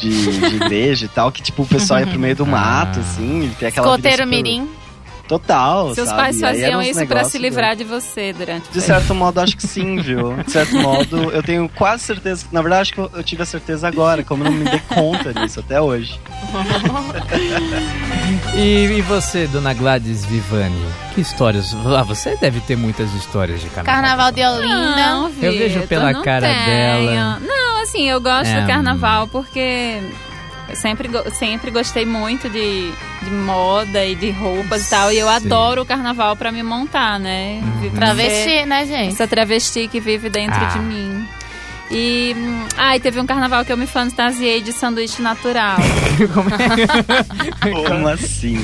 de, 0.00 0.38
de 0.40 0.56
igreja 0.56 1.04
e 1.04 1.08
tal, 1.08 1.30
que 1.32 1.42
tipo, 1.42 1.62
o 1.62 1.66
pessoal 1.66 2.00
ia 2.00 2.06
pro 2.06 2.18
meio 2.18 2.36
do 2.36 2.46
mato, 2.46 2.98
Ah. 2.98 3.02
assim, 3.02 3.44
e 3.46 3.48
tem 3.58 3.68
aquela 3.68 3.96
vida 3.96 4.08
Escoteiro 4.08 4.22
super- 4.22 4.26
mirim. 4.26 4.68
Total, 5.28 5.92
Seus 5.94 6.08
sabe? 6.08 6.20
pais 6.20 6.40
faziam 6.40 6.80
isso 6.80 6.92
pra 6.94 7.00
negócios 7.00 7.32
se 7.32 7.38
livrar 7.38 7.74
de 7.74 7.82
você 7.84 8.32
durante 8.32 8.68
o 8.68 8.72
De 8.72 8.80
certo 8.80 9.12
modo, 9.14 9.40
acho 9.40 9.56
que 9.56 9.66
sim, 9.66 9.96
viu? 9.96 10.34
De 10.44 10.52
certo 10.52 10.76
modo, 10.76 11.30
eu 11.32 11.42
tenho 11.42 11.68
quase 11.68 12.04
certeza. 12.04 12.46
Na 12.52 12.62
verdade, 12.62 12.82
acho 12.82 12.92
que 12.92 13.00
eu, 13.00 13.24
tive 13.24 13.42
a 13.42 13.46
certeza 13.46 13.88
agora, 13.88 14.22
como 14.22 14.44
eu 14.44 14.50
não 14.52 14.58
me 14.58 14.64
dei 14.70 14.80
conta 14.88 15.34
disso 15.34 15.60
até 15.60 15.80
hoje. 15.80 16.20
E, 18.54 18.86
e 18.98 19.02
você, 19.02 19.46
dona 19.46 19.72
Gladys 19.74 20.24
Vivani? 20.24 20.84
Que 21.14 21.20
histórias? 21.20 21.74
Ah, 21.96 22.02
você 22.02 22.36
deve 22.36 22.60
ter 22.60 22.76
muitas 22.76 23.12
histórias 23.14 23.60
de 23.60 23.68
carnaval. 23.68 23.94
Carnaval 24.02 24.32
de 24.32 24.42
Olinda. 24.44 24.96
Não, 24.96 25.28
Eu 25.40 25.52
vejo 25.52 25.74
Vitor, 25.74 25.88
pela 25.88 26.12
não 26.12 26.22
cara 26.22 26.46
tenho. 26.48 26.66
dela. 27.06 27.40
Não, 27.40 27.82
assim, 27.82 28.08
eu 28.08 28.20
gosto 28.20 28.46
É, 28.48 28.60
do 28.62 28.66
carnaval 28.66 29.28
porque 29.28 30.00
eu 30.68 30.76
sempre, 30.76 31.08
sempre 31.32 31.70
gostei 31.70 32.04
muito 32.04 32.48
de, 32.50 32.90
de 33.22 33.30
moda 33.30 34.04
e 34.04 34.14
de 34.14 34.30
roupas 34.30 34.86
e 34.86 34.90
tal. 34.90 35.12
E 35.12 35.18
eu 35.18 35.28
Sim. 35.28 35.34
adoro 35.34 35.82
o 35.82 35.86
carnaval 35.86 36.34
pra 36.36 36.50
me 36.50 36.62
montar, 36.62 37.18
né? 37.20 37.60
Uhum. 37.82 37.90
Travesti, 37.90 38.66
né, 38.66 38.84
gente? 38.86 39.12
Essa 39.12 39.28
travesti 39.28 39.86
que 39.88 40.00
vive 40.00 40.28
dentro 40.28 40.58
Ah. 40.60 40.68
de 40.68 40.78
mim. 40.80 41.15
E. 41.90 42.34
hum, 42.36 42.66
Ai, 42.76 43.00
teve 43.00 43.20
um 43.20 43.26
carnaval 43.26 43.64
que 43.64 43.72
eu 43.72 43.76
me 43.76 43.86
fantasiei 43.86 44.60
de 44.60 44.72
sanduíche 44.72 45.22
natural. 45.22 45.76
Como 46.34 46.50
é? 46.50 47.88
Como 47.88 48.08
assim? 48.08 48.62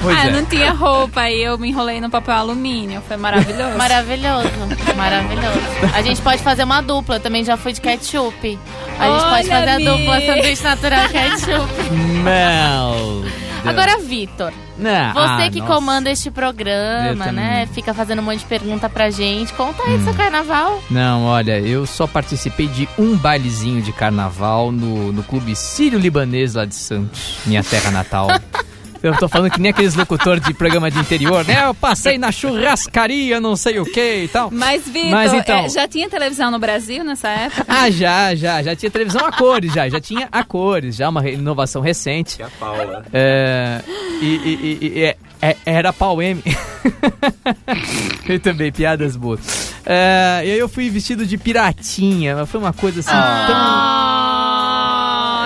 Pois 0.00 0.16
ah, 0.16 0.24
é. 0.24 0.28
eu 0.28 0.32
não 0.32 0.44
tinha 0.44 0.72
roupa, 0.72 1.20
aí 1.22 1.42
eu 1.42 1.58
me 1.58 1.68
enrolei 1.68 2.00
no 2.00 2.10
papel 2.10 2.34
alumínio. 2.34 3.02
Foi 3.06 3.16
maravilhoso. 3.16 3.76
Maravilhoso, 3.76 4.48
maravilhoso. 4.96 5.60
A 5.94 6.02
gente 6.02 6.20
pode 6.22 6.42
fazer 6.42 6.64
uma 6.64 6.80
dupla, 6.80 7.20
também 7.20 7.44
já 7.44 7.56
fui 7.56 7.72
de 7.72 7.80
ketchup. 7.80 8.58
A 8.98 9.06
gente 9.06 9.22
pode 9.22 9.32
Olha 9.32 9.44
fazer 9.44 9.68
a 9.68 9.78
dupla 9.78 10.20
sanduíche 10.20 10.62
natural 10.62 11.08
ketchup. 11.08 11.90
Mel. 12.22 13.41
Agora, 13.64 13.98
Vitor, 13.98 14.52
Não, 14.76 15.12
você 15.12 15.42
ah, 15.42 15.50
que 15.50 15.60
nossa. 15.60 15.72
comanda 15.74 16.10
este 16.10 16.30
programa, 16.30 17.26
também. 17.26 17.44
né? 17.44 17.68
Fica 17.72 17.94
fazendo 17.94 18.20
um 18.20 18.22
monte 18.22 18.40
de 18.40 18.46
pergunta 18.46 18.88
pra 18.88 19.10
gente. 19.10 19.52
Conta 19.52 19.82
aí 19.84 19.98
do 19.98 20.04
seu 20.04 20.14
carnaval. 20.14 20.82
Não, 20.90 21.24
olha, 21.24 21.58
eu 21.60 21.86
só 21.86 22.06
participei 22.06 22.66
de 22.66 22.88
um 22.98 23.16
bailezinho 23.16 23.80
de 23.82 23.92
carnaval 23.92 24.72
no, 24.72 25.12
no 25.12 25.22
clube 25.22 25.54
Sírio 25.54 25.98
Libanês 25.98 26.54
lá 26.54 26.64
de 26.64 26.74
Santos, 26.74 27.38
minha 27.46 27.62
terra 27.62 27.90
natal. 27.90 28.28
Eu 29.02 29.16
tô 29.16 29.28
falando 29.28 29.50
que 29.50 29.60
nem 29.60 29.70
aqueles 29.70 29.94
locutores 29.94 30.44
de 30.44 30.54
programa 30.54 30.90
de 30.90 30.98
interior, 30.98 31.44
né? 31.44 31.64
Eu 31.66 31.74
passei 31.74 32.18
na 32.18 32.30
churrascaria, 32.30 33.40
não 33.40 33.56
sei 33.56 33.78
o 33.80 33.84
que 33.84 34.24
e 34.24 34.28
tal. 34.28 34.48
Mas, 34.52 34.86
Vitor, 34.88 35.10
Mas 35.10 35.32
então- 35.32 35.58
é, 35.64 35.68
já 35.68 35.88
tinha 35.88 36.08
televisão 36.08 36.50
no 36.50 36.58
Brasil 36.58 37.02
nessa 37.04 37.28
época? 37.28 37.64
Ah, 37.68 37.90
já, 37.90 38.34
já, 38.34 38.62
já 38.62 38.76
tinha 38.76 38.90
televisão 38.90 39.26
a 39.26 39.32
cores, 39.32 39.72
já, 39.72 39.88
já 39.88 40.00
tinha 40.00 40.28
a 40.30 40.44
cores, 40.44 40.96
já 40.96 41.08
uma 41.08 41.28
inovação 41.28 41.82
recente. 41.82 42.42
a 42.42 42.48
Paula. 42.60 43.04
É, 43.12 43.80
e, 44.20 44.26
e- 44.26 44.78
e- 44.82 44.88
e- 44.98 45.02
é- 45.04 45.16
é- 45.40 45.56
era 45.66 45.92
pau 45.92 46.22
M. 46.22 46.40
e 48.28 48.38
também, 48.38 48.70
piadas 48.70 49.16
boas. 49.16 49.72
É, 49.84 50.42
e 50.44 50.52
aí 50.52 50.58
eu 50.58 50.68
fui 50.68 50.88
vestido 50.88 51.26
de 51.26 51.36
piratinha, 51.36 52.36
mas 52.36 52.48
foi 52.48 52.60
uma 52.60 52.72
coisa 52.72 53.00
assim 53.00 53.10
Ah, 53.12 53.46
Era 53.48 54.21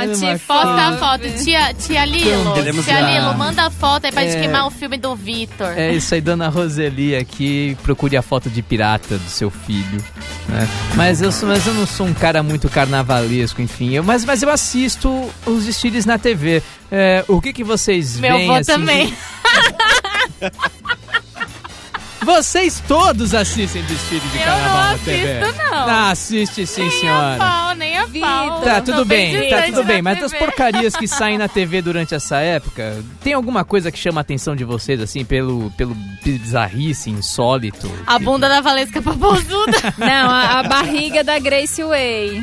te 0.03 0.25
uma 0.25 0.39
Posta 0.39 0.89
a 0.89 0.97
foto. 0.99 1.45
Tia, 1.45 1.75
tia 1.75 2.05
Lilo, 2.05 2.55
Queremos 2.55 2.85
tia 2.85 3.01
lá. 3.01 3.11
Lilo, 3.11 3.35
manda 3.39 3.67
a 3.67 3.71
foto 3.71 4.05
aí 4.07 4.13
pra 4.13 4.23
gente 4.23 4.37
É. 4.37 4.41
queimar 4.41 4.67
o 4.67 4.71
filme 4.71 4.97
do 4.99 5.15
Vitor. 5.17 5.73
É 5.77 5.93
isso 5.93 6.15
aí, 6.15 6.21
dona 6.21 6.49
Roseli 6.49 7.15
aqui, 7.17 7.77
procure 7.83 8.17
a 8.17 8.23
foto 8.23 8.51
de 8.51 8.63
pirata 8.63 9.17
do 9.19 9.29
seu 9.31 9.51
filho. 9.51 10.05
né? 10.49 10.69
Mas, 10.95 11.21
eu 11.23 11.31
sou, 11.33 11.49
mas 11.49 11.67
eu 11.67 11.75
não 11.75 11.87
sou 11.87 12.07
um 12.07 12.15
cara 12.15 12.43
muito 12.43 12.69
carnavalesco, 12.69 13.61
enfim. 13.63 13.93
Eu, 13.95 14.05
mas, 14.05 14.25
mas 14.25 14.43
eu 14.43 14.51
assisto 14.51 15.31
os 15.47 15.65
desfiles 15.65 16.05
na 16.07 16.19
TV. 16.19 16.63
É, 16.91 17.25
o 17.29 17.41
que, 17.41 17.53
que 17.53 17.65
vocês 17.65 18.19
Meu 18.19 18.37
veem 18.37 18.49
avô 18.49 18.59
assim, 18.61 18.73
também. 18.73 19.15
Vocês 22.25 22.83
todos 22.89 23.35
assistem 23.35 23.83
desfile 23.85 24.21
de 24.21 24.39
Eu 24.39 24.45
carnaval 24.45 24.83
na 24.93 24.99
TV? 24.99 25.39
assisto, 25.39 25.63
não. 25.71 25.77
Ah, 25.89 26.11
assiste 26.11 26.67
sim, 26.67 26.81
nem 26.83 26.91
senhora. 27.01 27.35
a 27.35 27.39
pau, 27.39 27.75
nem 27.77 27.86
a 28.07 28.21
pau. 28.21 28.61
Tá, 28.63 28.81
tudo 28.81 29.05
bem, 29.05 29.49
tá 29.49 29.63
tudo 29.63 29.85
bem, 29.85 30.03
mas 30.03 30.23
as 30.23 30.33
porcarias 30.33 30.95
que 30.97 31.07
saem 31.07 31.39
na 31.39 31.49
TV 31.49 31.83
durante 31.83 32.15
essa 32.15 32.39
época, 32.39 33.03
tem 33.23 33.33
alguma 33.33 33.65
coisa 33.65 33.91
que 33.91 33.99
chama 33.99 34.21
a 34.21 34.23
atenção 34.23 34.55
de 34.57 34.65
vocês, 34.65 35.01
assim, 35.01 35.25
pelo, 35.25 35.71
pelo 35.77 35.95
bizarrice, 36.23 37.11
insólito? 37.11 37.91
A 38.07 38.19
bunda 38.19 38.49
da 38.49 38.61
Valesca 38.61 39.01
Papozuda. 39.03 39.73
Não, 39.99 40.31
a, 40.31 40.61
a 40.61 40.63
barriga 40.63 41.23
da 41.23 41.39
Grace 41.39 41.83
Way. 41.83 42.43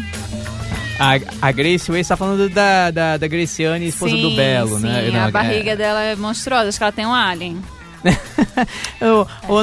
A, 1.00 1.48
a 1.48 1.52
Grace 1.52 1.90
Way 1.92 2.02
está 2.02 2.16
falando 2.16 2.48
da, 2.50 2.92
da, 2.92 3.18
da 3.18 3.28
Graciane, 3.28 3.88
esposa 3.88 4.16
do 4.16 4.32
Belo, 4.32 4.78
sim, 4.78 4.84
né? 4.84 5.10
a 5.10 5.26
Não, 5.26 5.32
barriga 5.32 5.72
é. 5.72 5.76
dela 5.76 6.02
é 6.02 6.16
monstruosa, 6.16 6.70
acho 6.70 6.78
que 6.78 6.84
ela 6.84 6.92
tem 6.92 7.06
um 7.06 7.14
alien. 7.14 7.62
Ô, 9.48 9.56
ô 9.56 9.62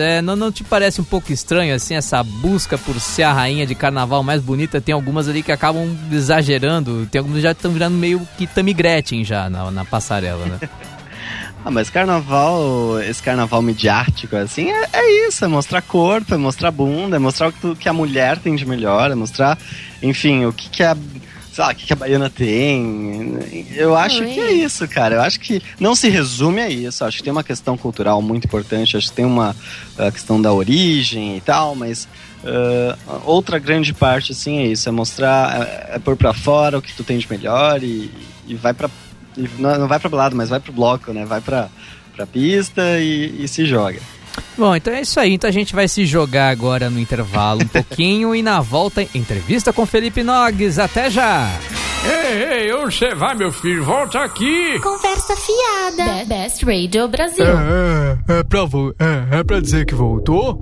é, 0.00 0.22
não, 0.22 0.36
não 0.36 0.52
te 0.52 0.64
parece 0.64 1.00
um 1.00 1.04
pouco 1.04 1.32
estranho, 1.32 1.74
assim, 1.74 1.94
essa 1.94 2.22
busca 2.22 2.78
por 2.78 2.98
ser 3.00 3.24
a 3.24 3.32
rainha 3.32 3.66
de 3.66 3.74
carnaval 3.74 4.22
mais 4.22 4.40
bonita? 4.40 4.80
Tem 4.80 4.94
algumas 4.94 5.28
ali 5.28 5.42
que 5.42 5.52
acabam 5.52 5.96
exagerando, 6.10 7.06
tem 7.06 7.18
algumas 7.18 7.38
que 7.38 7.42
já 7.42 7.52
estão 7.52 7.72
virando 7.72 7.96
meio 7.96 8.26
que 8.38 8.46
Tammy 8.46 8.72
Gretchen 8.72 9.24
já 9.24 9.50
na, 9.50 9.70
na 9.70 9.84
passarela, 9.84 10.46
né? 10.46 10.58
Ah, 11.64 11.70
mas 11.70 11.88
carnaval, 11.88 13.00
esse 13.00 13.22
carnaval 13.22 13.62
midiático, 13.62 14.34
assim, 14.34 14.68
é, 14.68 14.88
é 14.92 15.28
isso, 15.28 15.44
é 15.44 15.48
mostrar 15.48 15.80
corpo, 15.80 16.34
é 16.34 16.36
mostrar 16.36 16.72
bunda, 16.72 17.14
é 17.14 17.18
mostrar 17.20 17.50
o 17.50 17.52
que, 17.52 17.76
que 17.76 17.88
a 17.88 17.92
mulher 17.92 18.36
tem 18.38 18.56
de 18.56 18.66
melhor, 18.66 19.12
é 19.12 19.14
mostrar, 19.14 19.56
enfim, 20.02 20.44
o 20.44 20.52
que, 20.52 20.68
que 20.68 20.82
a. 20.82 20.96
Sei 21.52 21.62
lá, 21.62 21.70
o 21.70 21.74
que, 21.74 21.86
que 21.86 21.92
a 21.92 21.96
baiana 21.96 22.30
tem. 22.30 23.66
Eu 23.74 23.94
acho 23.94 24.24
que 24.24 24.40
é 24.40 24.52
isso, 24.52 24.88
cara. 24.88 25.16
Eu 25.16 25.20
acho 25.20 25.38
que 25.38 25.62
não 25.78 25.94
se 25.94 26.08
resume 26.08 26.62
a 26.62 26.68
isso. 26.70 27.02
Eu 27.04 27.08
acho 27.08 27.18
que 27.18 27.22
tem 27.22 27.32
uma 27.32 27.44
questão 27.44 27.76
cultural 27.76 28.22
muito 28.22 28.46
importante. 28.46 28.96
Acho 28.96 29.10
que 29.10 29.16
tem 29.16 29.26
uma 29.26 29.54
a 29.98 30.10
questão 30.10 30.40
da 30.40 30.50
origem 30.50 31.36
e 31.36 31.40
tal, 31.42 31.74
mas 31.74 32.08
ah, 32.44 32.96
outra 33.24 33.58
grande 33.58 33.92
parte, 33.92 34.32
assim, 34.32 34.58
é 34.60 34.66
isso. 34.66 34.88
É 34.88 34.92
mostrar, 34.92 35.60
é, 35.60 35.96
é 35.96 35.98
pôr 35.98 36.16
pra 36.16 36.32
fora 36.32 36.78
o 36.78 36.82
que 36.82 36.94
tu 36.94 37.04
tem 37.04 37.18
de 37.18 37.30
melhor 37.30 37.82
e, 37.82 38.10
e 38.46 38.54
vai 38.54 38.72
pra. 38.72 38.88
e 39.36 39.48
não, 39.58 39.86
vai 39.86 40.00
pra 40.00 40.08
balada, 40.08 40.34
mas 40.34 40.48
vai 40.48 40.58
pro 40.58 40.72
bloco, 40.72 41.12
né? 41.12 41.26
Vai 41.26 41.42
pra, 41.42 41.68
pra 42.16 42.26
pista 42.26 42.98
e, 42.98 43.44
e 43.44 43.48
se 43.48 43.66
joga. 43.66 44.00
Bom, 44.56 44.76
então 44.76 44.92
é 44.92 45.00
isso 45.00 45.18
aí. 45.18 45.32
Então 45.32 45.48
a 45.48 45.52
gente 45.52 45.74
vai 45.74 45.88
se 45.88 46.04
jogar 46.06 46.48
agora 46.50 46.90
no 46.90 46.98
intervalo 47.00 47.62
um 47.62 47.68
pouquinho 47.68 48.34
e 48.34 48.42
na 48.42 48.60
volta, 48.60 49.02
entrevista 49.14 49.72
com 49.72 49.86
Felipe 49.86 50.22
Nogues. 50.22 50.78
Até 50.78 51.10
já! 51.10 51.48
Ei, 52.04 52.64
ei, 52.66 52.74
onde 52.74 52.94
você 52.96 53.14
vai, 53.14 53.34
meu 53.34 53.52
filho? 53.52 53.84
Volta 53.84 54.20
aqui! 54.24 54.78
Conversa 54.80 55.34
fiada. 55.36 56.14
Be- 56.14 56.24
Best 56.26 56.64
Radio 56.64 57.06
Brasil. 57.08 57.44
É, 57.46 58.38
é, 58.40 58.42
pra, 58.42 58.64
vo- 58.64 58.92
é, 58.98 59.38
é 59.38 59.44
pra 59.44 59.60
dizer 59.60 59.86
que 59.86 59.94
voltou? 59.94 60.58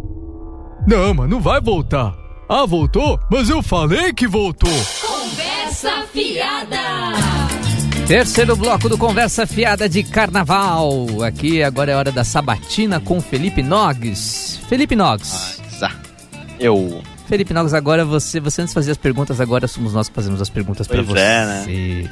Não, 0.86 1.14
mas 1.14 1.28
não 1.30 1.40
vai 1.40 1.60
voltar. 1.60 2.14
Ah, 2.48 2.66
voltou? 2.66 3.18
Mas 3.30 3.48
eu 3.48 3.62
falei 3.62 4.12
que 4.12 4.26
voltou. 4.26 4.68
Conversa 5.00 6.02
fiada. 6.12 7.49
Terceiro 8.10 8.56
bloco 8.56 8.88
do 8.88 8.98
Conversa 8.98 9.46
Fiada 9.46 9.88
de 9.88 10.02
Carnaval. 10.02 11.22
Aqui 11.24 11.62
agora 11.62 11.92
é 11.92 11.94
hora 11.94 12.10
da 12.10 12.24
sabatina 12.24 12.98
com 12.98 13.20
Felipe 13.20 13.62
Nogues. 13.62 14.58
Felipe 14.68 14.96
Nogues. 14.96 15.62
Ah, 15.80 15.92
eu. 16.58 17.00
Felipe 17.28 17.54
Nogues, 17.54 17.72
agora 17.72 18.04
você, 18.04 18.40
você 18.40 18.62
antes 18.62 18.74
fazer 18.74 18.90
as 18.90 18.96
perguntas, 18.96 19.40
agora 19.40 19.68
somos 19.68 19.94
nós 19.94 20.08
que 20.08 20.14
fazemos 20.16 20.42
as 20.42 20.50
perguntas 20.50 20.88
para 20.88 21.00
você. 21.02 21.20
é, 21.20 21.46
né? 21.46 22.10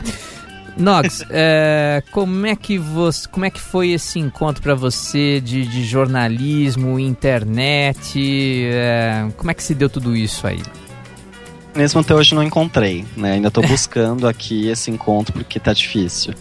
Nogues, 0.76 1.24
é, 1.30 2.00
como 2.12 2.46
é 2.46 2.54
que 2.54 2.78
você, 2.78 3.26
como 3.26 3.44
é 3.44 3.50
que 3.50 3.60
foi 3.60 3.90
esse 3.90 4.20
encontro 4.20 4.62
para 4.62 4.76
você 4.76 5.40
de, 5.40 5.66
de 5.66 5.84
jornalismo, 5.84 6.96
internet? 7.00 8.70
é, 8.72 9.26
como 9.36 9.50
é 9.50 9.54
que 9.54 9.64
se 9.64 9.74
deu 9.74 9.90
tudo 9.90 10.14
isso 10.14 10.46
aí? 10.46 10.62
Mesmo 11.76 12.00
até 12.00 12.12
hoje 12.14 12.34
não 12.34 12.42
encontrei, 12.42 13.04
né? 13.16 13.32
Ainda 13.34 13.50
tô 13.50 13.60
buscando 13.62 14.26
aqui 14.26 14.68
esse 14.68 14.90
encontro 14.90 15.32
porque 15.32 15.60
tá 15.60 15.72
difícil. 15.72 16.34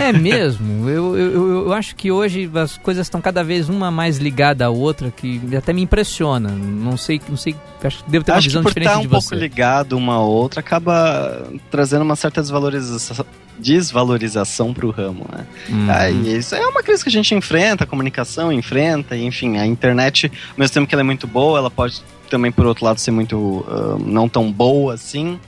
É 0.00 0.12
mesmo? 0.12 0.88
Eu, 0.88 1.16
eu, 1.18 1.50
eu- 1.66 1.72
acho 1.72 1.96
que 1.96 2.12
hoje 2.12 2.48
as 2.54 2.76
coisas 2.78 3.06
estão 3.06 3.20
cada 3.20 3.42
vez 3.42 3.68
uma 3.68 3.90
mais 3.90 4.18
ligada 4.18 4.66
à 4.66 4.70
outra, 4.70 5.10
que 5.10 5.40
até 5.56 5.72
me 5.72 5.82
impressiona. 5.82 6.50
Não 6.50 6.96
sei, 6.96 7.20
não 7.28 7.36
sei, 7.36 7.56
acho 7.82 8.04
que 8.04 8.10
devo 8.10 8.24
ter 8.24 8.30
uma 8.32 8.38
Acho 8.38 8.44
que 8.46 8.50
visão 8.50 8.62
por 8.62 8.68
diferente 8.68 8.88
estar 8.88 8.98
um 8.98 9.02
de 9.02 9.08
pouco 9.08 9.24
você. 9.26 9.34
ligado 9.34 9.92
uma 9.96 10.14
a 10.14 10.20
outra, 10.20 10.60
acaba 10.60 11.48
trazendo 11.70 12.02
uma 12.02 12.14
certa 12.16 12.40
desvalorização, 12.40 13.26
desvalorização 13.58 14.72
pro 14.74 14.90
ramo, 14.90 15.26
né? 15.32 15.46
Uhum. 15.68 16.22
E 16.24 16.36
isso 16.36 16.54
é 16.54 16.66
uma 16.66 16.82
crise 16.82 17.02
que 17.02 17.08
a 17.08 17.12
gente 17.12 17.34
enfrenta, 17.34 17.84
a 17.84 17.86
comunicação 17.86 18.52
enfrenta, 18.52 19.16
enfim, 19.16 19.56
a 19.58 19.66
internet, 19.66 20.30
ao 20.50 20.58
mesmo 20.58 20.74
tempo 20.74 20.86
que 20.86 20.94
ela 20.94 21.02
é 21.02 21.04
muito 21.04 21.26
boa, 21.26 21.58
ela 21.58 21.70
pode 21.70 22.02
também, 22.28 22.52
por 22.52 22.66
outro 22.66 22.84
lado, 22.84 22.98
ser 23.00 23.10
muito 23.10 23.64
ah, 23.68 23.96
não 24.04 24.28
tão 24.28 24.50
boa 24.52 24.94
assim. 24.94 25.38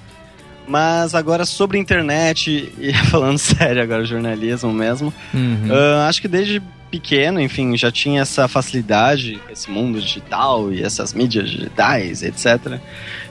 Mas 0.66 1.14
agora 1.14 1.44
sobre 1.44 1.78
internet, 1.78 2.72
e 2.78 2.92
falando 3.10 3.38
sério 3.38 3.82
agora, 3.82 4.04
jornalismo 4.04 4.72
mesmo, 4.72 5.12
Uhum. 5.34 5.68
ah, 5.70 6.08
acho 6.08 6.20
que 6.20 6.28
desde 6.28 6.62
pequeno, 6.90 7.40
enfim, 7.40 7.76
já 7.76 7.90
tinha 7.90 8.22
essa 8.22 8.49
facilidade 8.49 9.40
esse 9.49 9.70
mundo 9.70 10.00
digital 10.00 10.72
e 10.72 10.82
essas 10.82 11.14
mídias 11.14 11.49
digitais, 11.49 12.22
etc. 12.22 12.80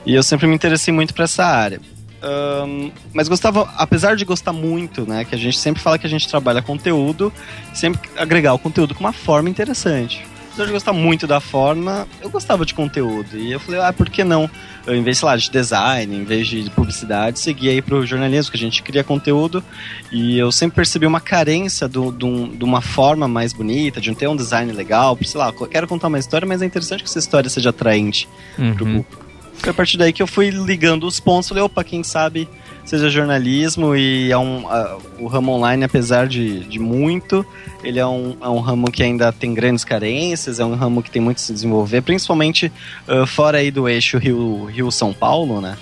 E 0.06 0.14
eu 0.14 0.22
sempre 0.22 0.46
me 0.46 0.54
interessei 0.54 0.92
muito 0.94 1.12
para 1.12 1.24
essa 1.24 1.44
área. 1.44 1.80
Ahn, 2.22 2.90
mas 3.14 3.28
gostava, 3.28 3.70
apesar 3.76 4.14
de 4.16 4.24
gostar 4.24 4.52
muito, 4.52 5.06
né, 5.08 5.24
que 5.24 5.34
a 5.34 5.38
gente 5.38 5.58
sempre 5.58 5.82
fala 5.82 5.98
que 5.98 6.06
a 6.06 6.10
gente 6.10 6.28
trabalha 6.28 6.60
conteúdo, 6.60 7.32
sempre 7.74 8.00
agregar 8.16 8.52
o 8.54 8.58
conteúdo 8.58 8.94
com 8.94 9.00
uma 9.00 9.12
forma 9.12 9.48
interessante. 9.48 10.24
Apesar 10.52 10.66
de 10.66 10.72
gostar 10.72 10.92
muito 10.92 11.26
da 11.26 11.40
forma, 11.40 12.06
eu 12.20 12.28
gostava 12.28 12.66
de 12.66 12.74
conteúdo. 12.74 13.36
E 13.38 13.52
eu 13.52 13.60
falei, 13.60 13.80
ah, 13.80 13.92
por 13.92 14.10
que 14.10 14.24
não? 14.24 14.50
Eu, 14.86 14.96
em 14.96 15.02
vez, 15.02 15.18
sei 15.18 15.26
lá, 15.26 15.36
de 15.36 15.48
design, 15.50 16.14
em 16.16 16.24
vez 16.24 16.48
de 16.48 16.68
publicidade, 16.70 17.38
seguir 17.38 17.68
aí 17.70 17.80
pro 17.80 18.04
jornalismo, 18.04 18.50
que 18.50 18.56
a 18.56 18.60
gente 18.60 18.82
cria 18.82 19.04
conteúdo. 19.04 19.62
E 20.10 20.36
eu 20.38 20.50
sempre 20.50 20.76
percebi 20.76 21.06
uma 21.06 21.20
carência 21.20 21.86
do, 21.86 22.10
do- 22.10 22.48
de 22.48 22.64
uma 22.64 22.80
forma 22.80 23.28
mais 23.28 23.52
bonita, 23.52 24.00
de 24.00 24.08
não 24.10 24.14
ter 24.16 24.28
um 24.28 24.34
design 24.36 24.72
legal. 24.72 25.16
Sei 25.24 25.38
lá, 25.38 25.48
eu 25.58 25.66
quero 25.68 25.86
contar 25.86 26.08
uma 26.08 26.18
história, 26.18 26.46
mas 26.46 26.60
é 26.62 26.66
interessante 26.66 27.02
que 27.04 27.08
essa 27.08 27.18
história 27.20 27.48
seja 27.48 27.70
atraente 27.70 28.28
pro 28.56 28.64
Uhum. 28.64 28.74
público. 29.02 29.24
Foi 29.54 29.70
a 29.70 29.74
partir 29.74 29.98
daí 29.98 30.12
que 30.12 30.22
eu 30.22 30.26
fui 30.26 30.50
ligando 30.50 31.06
os 31.06 31.20
pontos. 31.20 31.48
Falei, 31.48 31.62
opa, 31.62 31.84
quem 31.84 32.02
sabe 32.02 32.48
seja 32.84 33.08
jornalismo 33.08 33.94
e 33.94 34.30
é 34.32 34.38
um, 34.38 34.68
a- 34.68 34.98
o 35.18 35.26
ramo 35.26 35.52
online, 35.52 35.84
apesar 35.84 36.26
de, 36.26 36.60
de 36.60 36.78
muito, 36.78 37.44
ele 37.84 37.98
é 37.98 38.06
um, 38.06 38.36
é 38.40 38.48
um 38.48 38.58
ramo 38.60 38.90
que 38.90 39.02
ainda 39.02 39.32
tem 39.32 39.54
grandes 39.54 39.84
carências, 39.84 40.58
é 40.58 40.64
um 40.64 40.74
ramo 40.74 41.02
que 41.02 41.10
tem 41.10 41.22
muito 41.22 41.36
a 41.38 41.40
se 41.40 41.52
desenvolver, 41.52 42.00
principalmente 42.02 42.72
ah, 43.06 43.26
fora 43.26 43.58
aí 43.58 43.70
do 43.70 43.88
eixo 43.88 44.18
Rio- 44.18 44.64
Rio-São 44.66 45.12
Paulo, 45.12 45.60
né? 45.60 45.76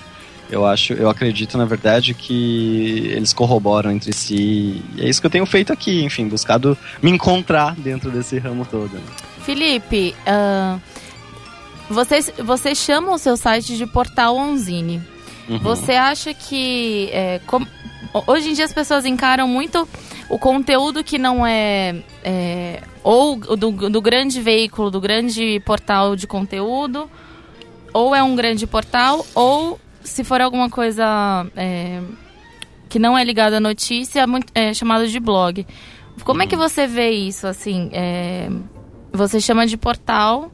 Eu 0.50 0.64
acho, 0.64 0.95
eu 0.95 1.11
acredito, 1.11 1.59
na 1.59 1.67
verdade, 1.67 2.14
que 2.14 3.11
eles 3.14 3.35
corroboram 3.35 3.90
entre 3.90 4.14
si. 4.14 4.83
E 4.97 5.02
é 5.02 5.07
isso 5.07 5.21
que 5.21 5.26
eu 5.26 5.31
tenho 5.31 5.45
feito 5.45 5.75
aqui, 5.75 6.02
enfim, 6.02 6.26
buscado 6.26 6.76
me 7.02 7.11
encontrar 7.11 7.75
dentro 7.76 8.11
desse 8.11 8.38
ramo 8.38 8.64
todo. 8.64 8.95
né? 8.95 9.00
Felipe, 9.45 10.14
ah, 10.26 10.78
você, 11.90 12.21
você 12.43 12.75
chama 12.75 13.12
o 13.12 13.19
seu 13.19 13.37
site 13.37 13.76
de 13.76 13.87
Portal 13.87 14.37
Onzine. 14.37 15.02
Uhum. 15.49 15.59
Você 15.59 15.93
acha 15.93 16.35
que. 16.35 17.09
é, 17.12 17.40
com- 17.47 17.67
hoje 18.26 18.50
em 18.50 18.52
dia 18.52 18.64
as 18.64 18.73
pessoas 18.73 19.05
encaram 19.07 19.47
muito 19.49 19.88
o 20.28 20.38
conteúdo 20.38 21.02
que 21.02 21.19
não 21.19 21.47
é. 21.47 21.97
é, 22.23 22.83
ou 23.02 23.37
do, 23.37 23.71
do 23.90 24.02
grande 24.02 24.40
veículo, 24.40 24.90
do 24.90 25.00
grande 25.00 25.61
portal 25.64 26.14
de 26.14 26.26
conteúdo, 26.26 27.11
ou 27.93 28.14
é 28.14 28.23
um 28.23 28.37
grande 28.37 28.67
portal, 28.67 29.25
ou 29.35 29.81
se 30.02 30.23
for 30.25 30.40
alguma 30.40 30.69
coisa 30.69 31.47
é, 31.57 32.00
que 32.89 32.99
não 32.99 33.17
é 33.17 33.25
ligada 33.25 33.56
à 33.56 33.61
notícia, 33.61 34.25
é, 34.54 34.69
é 34.69 34.75
chamado 34.75 35.08
de 35.08 35.19
blog. 35.19 35.67
Como 36.25 36.43
é 36.43 36.47
que 36.47 36.56
você 36.56 36.87
vê 36.87 37.11
isso, 37.11 37.47
assim? 37.47 37.89
é, 37.93 38.50
você 39.13 39.41
chama 39.41 39.67
de 39.67 39.76
portal 39.76 40.50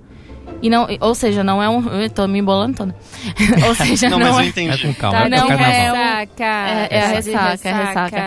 e 0.66 0.70
não, 0.70 0.86
ou 1.00 1.14
seja, 1.14 1.44
não 1.44 1.62
é 1.62 1.68
um, 1.68 1.86
eu 2.00 2.08
tô 2.10 2.26
me 2.26 2.38
embolando 2.38 2.76
toda. 2.76 2.96
ou 3.68 3.74
seja, 3.74 4.08
Não, 4.10 4.18
não, 4.18 4.26
mas 4.28 4.36
eu 4.36 4.40
é, 4.42 4.46
entendi. 4.46 4.70
É 4.70 4.86
com 4.88 4.94
calma, 4.94 5.18
Tá, 5.20 5.26
é 5.26 5.28
não 5.28 5.48
é 5.50 5.56
Ressaca. 5.56 6.44
É- 6.44 6.88
é 6.90 7.04
a 7.04 7.08
ressaca, 7.08 7.68
é 7.68 7.72
ressaca. 7.72 8.22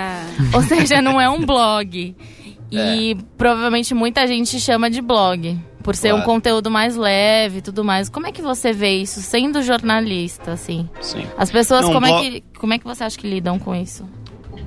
ou 0.53 0.61
seja, 0.63 1.01
não 1.01 1.19
é 1.19 1.29
um 1.29 1.45
blog. 1.45 2.15
E 2.69 3.15
provavelmente 3.37 3.93
muita 3.95 4.27
gente 4.27 4.59
chama 4.59 4.89
de 4.89 5.01
blog, 5.01 5.57
por 5.81 5.95
ser 5.95 6.09
um 6.09 6.17
Claro. 6.17 6.25
conteúdo 6.25 6.69
mais 6.69 6.97
leve 6.97 7.59
e 7.59 7.61
tudo 7.61 7.81
mais. 7.81 8.09
Como 8.09 8.27
é 8.27 8.31
que 8.33 8.41
você 8.41 8.73
vê 8.73 8.97
isso 8.97 9.21
sendo 9.21 9.63
jornalista, 9.63 10.51
assim? 10.51 10.89
Sim. 10.99 11.25
As 11.37 11.49
pessoas, 11.49 11.85
Não, 11.85 11.93
como, 11.93 12.05
blog- 12.05 12.27
é 12.27 12.29
que, 12.29 12.43
como 12.59 12.73
é 12.73 12.77
que 12.77 12.83
você 12.83 13.05
acha 13.05 13.17
que 13.17 13.25
lidam 13.25 13.57
com 13.57 13.73
isso? 13.73 14.03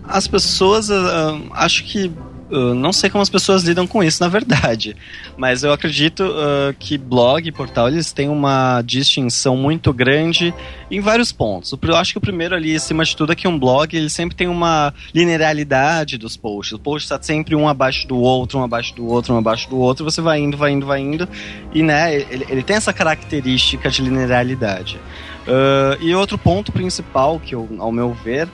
As 0.08 0.26
pessoas, 0.26 0.90
ah, 0.90 1.38
acho 1.52 1.84
que. 1.84 2.10
Não 2.50 2.92
sei 2.92 3.08
como 3.08 3.22
as 3.22 3.30
pessoas 3.30 3.62
lidam 3.62 3.86
com 3.86 4.02
isso, 4.02 4.22
na 4.22 4.28
verdade. 4.28 4.96
Mas 5.36 5.62
eu 5.62 5.72
acredito 5.72 6.24
ah, 6.24 6.74
que 6.78 6.98
blog 6.98 7.46
e 7.46 7.52
portal 7.52 7.88
eles 7.88 8.12
têm 8.12 8.28
uma 8.28 8.82
distinção 8.82 9.56
muito 9.56 9.92
grande 9.92 10.52
em 10.90 11.00
vários 11.00 11.32
pontos. 11.32 11.72
Eu 11.80 11.96
acho 11.96 12.12
que 12.12 12.18
o 12.18 12.20
primeiro 12.20 12.54
ali, 12.54 12.74
acima 12.74 13.04
de 13.04 13.16
tudo, 13.16 13.32
é 13.32 13.36
que 13.36 13.46
um 13.46 13.58
blog 13.58 13.96
ele 13.96 14.10
sempre 14.10 14.36
tem 14.36 14.48
uma 14.48 14.92
linearidade 15.14 16.18
dos 16.18 16.36
posts. 16.36 16.72
O 16.72 16.78
post 16.78 17.04
está 17.04 17.20
sempre 17.22 17.54
um 17.54 17.68
abaixo 17.68 18.06
do 18.06 18.18
outro, 18.18 18.58
um 18.58 18.64
abaixo 18.64 18.94
do 18.94 19.06
outro, 19.06 19.34
um 19.34 19.38
abaixo 19.38 19.68
do 19.68 19.78
outro. 19.78 20.04
Você 20.04 20.20
vai 20.20 20.40
indo, 20.40 20.56
vai 20.56 20.72
indo, 20.72 20.86
vai 20.86 21.00
indo. 21.00 21.28
E 21.72 21.82
né, 21.82 22.14
ele, 22.14 22.46
ele 22.48 22.62
tem 22.62 22.76
essa 22.76 22.92
característica 22.92 23.90
de 23.90 24.02
linearidade. 24.02 24.98
Ah, 25.46 25.96
e 26.00 26.14
outro 26.14 26.38
ponto 26.38 26.72
principal, 26.72 27.40
que 27.40 27.54
eu, 27.54 27.68
ao 27.78 27.92
meu 27.92 28.12
ver, 28.12 28.48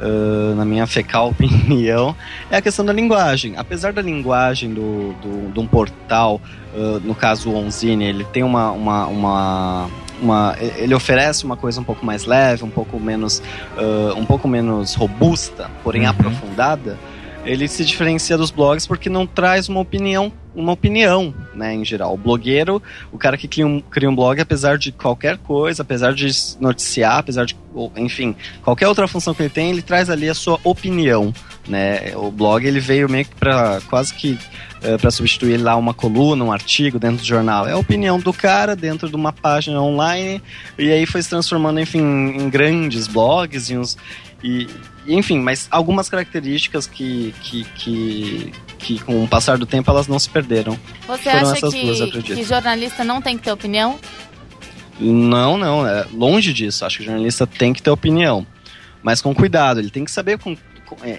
ah, 0.00 0.54
na 0.56 0.64
minha 0.64 0.86
fecal 0.86 1.28
opinião, 1.30 2.14
é 2.50 2.56
a 2.56 2.62
questão 2.62 2.84
da 2.84 2.92
linguagem. 2.92 3.54
Apesar 3.56 3.92
da 3.92 4.02
linguagem 4.02 4.72
do, 4.72 5.12
do, 5.22 5.52
de 5.52 5.60
um 5.60 5.66
portal, 5.66 6.40
ah, 6.74 7.00
no 7.04 7.14
caso 7.14 7.50
o 7.50 7.56
Onzine, 7.56 8.04
ele 8.04 8.24
tem 8.24 8.42
uma, 8.42 8.70
uma, 8.72 9.06
uma, 9.06 9.90
uma- 10.20 10.56
ele 10.76 10.94
oferece 10.94 11.44
uma 11.44 11.56
coisa 11.56 11.80
um 11.80 11.84
pouco 11.84 12.04
mais 12.04 12.24
leve, 12.24 12.64
um 12.64 12.70
pouco 12.70 12.98
menos, 13.00 13.42
ah, 13.76 14.14
um 14.16 14.24
pouco 14.24 14.46
menos 14.48 14.94
robusta, 14.94 15.70
porém 15.82 16.02
Uhum. 16.04 16.10
aprofundada. 16.10 16.98
Ele 17.44 17.66
se 17.68 17.84
diferencia 17.84 18.36
dos 18.36 18.50
blogs 18.50 18.86
porque 18.86 19.08
não 19.08 19.26
traz 19.26 19.68
uma 19.68 19.80
opinião, 19.80 20.30
uma 20.58 20.72
opinião, 20.72 21.32
né, 21.54 21.74
em 21.74 21.84
geral. 21.84 22.14
O 22.14 22.16
blogueiro, 22.16 22.82
o 23.12 23.18
cara 23.18 23.36
que 23.36 23.46
cria 23.46 23.66
um, 23.66 23.80
cria 23.80 24.10
um 24.10 24.14
blog, 24.14 24.40
apesar 24.40 24.76
de 24.76 24.90
qualquer 24.90 25.38
coisa, 25.38 25.82
apesar 25.82 26.12
de 26.12 26.28
noticiar, 26.60 27.18
apesar 27.18 27.46
de, 27.46 27.56
enfim, 27.96 28.34
qualquer 28.62 28.88
outra 28.88 29.06
função 29.06 29.32
que 29.32 29.42
ele 29.42 29.50
tem, 29.50 29.70
ele 29.70 29.82
traz 29.82 30.10
ali 30.10 30.28
a 30.28 30.34
sua 30.34 30.58
opinião, 30.64 31.32
né? 31.66 32.12
O 32.16 32.30
blog 32.30 32.66
ele 32.66 32.80
veio 32.80 33.08
meio 33.08 33.24
que 33.24 33.34
para 33.36 33.80
quase 33.88 34.12
que 34.12 34.38
para 35.00 35.10
substituir 35.10 35.56
lá 35.56 35.74
uma 35.74 35.92
coluna, 35.92 36.44
um 36.44 36.52
artigo 36.52 37.00
dentro 37.00 37.18
do 37.18 37.24
jornal. 37.24 37.66
É 37.66 37.72
a 37.72 37.76
opinião 37.76 38.20
do 38.20 38.32
cara 38.32 38.76
dentro 38.76 39.08
de 39.08 39.16
uma 39.16 39.32
página 39.32 39.82
online 39.82 40.40
e 40.78 40.90
aí 40.92 41.04
foi 41.04 41.20
se 41.20 41.28
transformando, 41.28 41.80
enfim, 41.80 41.98
em 42.00 42.48
grandes 42.48 43.08
blogs 43.08 43.70
e 43.70 43.76
uns 43.76 43.96
e, 44.42 44.68
enfim, 45.06 45.40
mas 45.40 45.66
algumas 45.70 46.08
características 46.08 46.86
que, 46.86 47.34
que, 47.42 47.64
que, 47.74 48.52
que 48.78 48.98
com 49.00 49.24
o 49.24 49.28
passar 49.28 49.58
do 49.58 49.66
tempo 49.66 49.90
elas 49.90 50.06
não 50.06 50.18
se 50.18 50.28
perderam. 50.28 50.78
Você 51.06 51.24
Foram 51.24 51.38
acha 51.38 51.52
essas 51.56 51.74
duas, 51.74 52.10
que, 52.10 52.22
que 52.22 52.44
jornalista 52.44 53.04
não 53.04 53.20
tem 53.20 53.36
que 53.36 53.44
ter 53.44 53.52
opinião? 53.52 53.98
Não, 55.00 55.56
não, 55.56 55.86
é 55.86 56.06
longe 56.12 56.52
disso. 56.52 56.84
Acho 56.84 56.98
que 56.98 57.02
o 57.02 57.06
jornalista 57.06 57.46
tem 57.46 57.72
que 57.72 57.82
ter 57.82 57.90
opinião, 57.90 58.46
mas 59.02 59.20
com 59.20 59.34
cuidado. 59.34 59.80
Ele 59.80 59.90
tem 59.90 60.04
que 60.04 60.10
saber 60.10 60.38
com, 60.38 60.56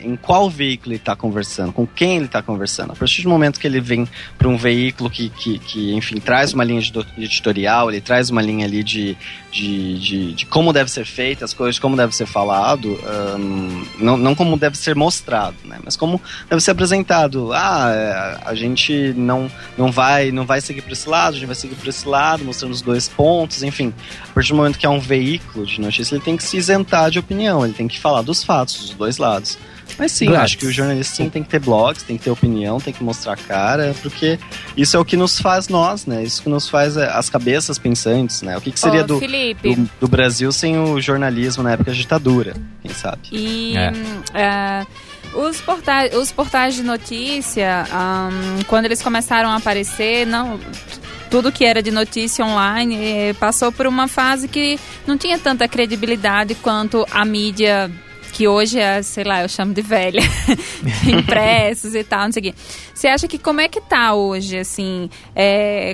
em 0.01 0.15
qual 0.15 0.49
veículo 0.49 0.93
ele 0.93 0.99
está 0.99 1.15
conversando, 1.15 1.71
com 1.71 1.85
quem 1.85 2.17
ele 2.17 2.25
está 2.25 2.41
conversando. 2.41 2.91
A 2.91 2.95
partir 2.95 3.21
do 3.23 3.29
momento 3.29 3.59
que 3.59 3.67
ele 3.67 3.79
vem 3.79 4.07
para 4.37 4.47
um 4.47 4.57
veículo 4.57 5.09
que, 5.09 5.29
que, 5.29 5.59
que, 5.59 5.93
enfim, 5.93 6.19
traz 6.19 6.53
uma 6.53 6.63
linha 6.63 6.81
de 6.81 6.91
editorial, 7.17 7.89
ele 7.89 8.01
traz 8.01 8.29
uma 8.29 8.41
linha 8.41 8.65
ali 8.65 8.83
de, 8.83 9.17
de, 9.51 9.99
de, 9.99 10.33
de 10.33 10.45
como 10.45 10.73
deve 10.73 10.89
ser 10.89 11.05
feita 11.05 11.45
as 11.45 11.53
coisas, 11.53 11.79
como 11.79 11.95
deve 11.95 12.15
ser 12.15 12.25
falado, 12.25 12.99
ahn, 13.05 13.83
não, 13.99 14.17
não 14.17 14.35
como 14.35 14.57
deve 14.57 14.77
ser 14.77 14.95
mostrado, 14.95 15.55
né? 15.63 15.77
Mas 15.83 15.95
como 15.95 16.21
deve 16.49 16.61
ser 16.61 16.71
apresentado. 16.71 17.51
Ah, 17.53 17.91
é, 17.93 18.49
a 18.49 18.55
gente 18.55 19.13
não, 19.15 19.51
não 19.77 19.91
vai 19.91 20.31
não 20.31 20.45
vai 20.45 20.61
seguir 20.61 20.81
para 20.81 20.93
esse 20.93 21.07
lado, 21.07 21.35
a 21.35 21.37
gente 21.37 21.45
vai 21.45 21.55
seguir 21.55 21.75
para 21.75 21.89
esse 21.89 22.07
lado, 22.07 22.43
mostrando 22.43 22.71
os 22.71 22.81
dois 22.81 23.07
pontos, 23.07 23.63
enfim. 23.63 23.93
A 24.29 24.33
partir 24.33 24.49
do 24.49 24.55
momento 24.55 24.79
que 24.79 24.85
é 24.85 24.89
um 24.89 24.99
veículo 24.99 25.65
de 25.65 25.79
notícia, 25.79 26.15
ele 26.15 26.23
tem 26.23 26.37
que 26.37 26.43
se 26.43 26.57
isentar 26.57 27.11
de 27.11 27.19
opinião, 27.19 27.63
ele 27.63 27.73
tem 27.73 27.87
que 27.87 27.99
falar 27.99 28.21
dos 28.21 28.43
fatos, 28.43 28.79
dos 28.79 28.89
dois 28.91 29.17
lados. 29.17 29.58
Mas 29.97 30.11
sim, 30.11 30.25
Gladys. 30.25 30.43
acho 30.43 30.57
que 30.57 30.65
o 30.65 30.71
jornalista 30.71 31.15
sim 31.15 31.29
tem 31.29 31.43
que 31.43 31.49
ter 31.49 31.59
blogs, 31.59 32.03
tem 32.03 32.17
que 32.17 32.23
ter 32.23 32.29
opinião, 32.29 32.79
tem 32.79 32.93
que 32.93 33.03
mostrar 33.03 33.33
a 33.33 33.37
cara, 33.37 33.95
porque 34.01 34.39
isso 34.77 34.95
é 34.95 34.99
o 34.99 35.05
que 35.05 35.17
nos 35.17 35.39
faz 35.39 35.67
nós, 35.67 36.05
né? 36.05 36.23
Isso 36.23 36.43
que 36.43 36.49
nos 36.49 36.69
faz 36.69 36.95
é, 36.97 37.09
as 37.09 37.29
cabeças 37.29 37.77
pensantes, 37.77 38.41
né? 38.41 38.57
O 38.57 38.61
que, 38.61 38.71
que 38.71 38.79
seria 38.79 39.03
Ô, 39.03 39.07
do, 39.07 39.19
do, 39.19 39.89
do 40.01 40.07
Brasil 40.07 40.51
sem 40.51 40.77
o 40.77 41.01
jornalismo 41.01 41.63
na 41.63 41.71
época 41.73 41.91
da 41.91 41.97
ditadura? 41.97 42.53
Quem 42.81 42.91
sabe? 42.93 43.21
E 43.31 43.75
É. 43.77 43.91
é, 44.33 44.87
os, 45.33 45.61
portais, 45.61 46.15
os 46.15 46.31
portais 46.31 46.75
de 46.75 46.83
notícia, 46.83 47.85
hum, 47.91 48.63
quando 48.67 48.85
eles 48.85 49.01
começaram 49.01 49.49
a 49.49 49.57
aparecer, 49.57 50.25
não, 50.25 50.59
tudo 51.29 51.51
que 51.51 51.63
era 51.65 51.81
de 51.81 51.91
notícia 51.91 52.43
online 52.43 52.95
eh, 52.95 53.33
passou 53.39 53.71
por 53.71 53.85
uma 53.85 54.07
fase 54.07 54.47
que 54.47 54.79
não 55.05 55.17
tinha 55.17 55.37
tanta 55.37 55.67
credibilidade 55.67 56.55
quanto 56.55 57.05
a 57.11 57.23
mídia 57.23 57.91
que 58.39 58.47
hoje 58.47 58.79
é, 58.79 59.01
sei 59.01 59.25
lá, 59.25 59.41
eu 59.41 59.49
chamo 59.49 59.73
de 59.73 59.81
velha, 59.81 60.21
impressos 61.05 61.93
e 61.93 62.05
tal, 62.05 62.23
não 62.23 62.31
sei 62.31 62.39
o 62.39 62.43
quê. 62.45 62.53
Você 62.93 63.09
acha 63.09 63.27
que 63.27 63.37
como 63.37 63.59
é 63.59 63.67
que 63.67 63.81
tá 63.81 64.13
hoje, 64.13 64.57
assim, 64.57 65.09
é, 65.35 65.93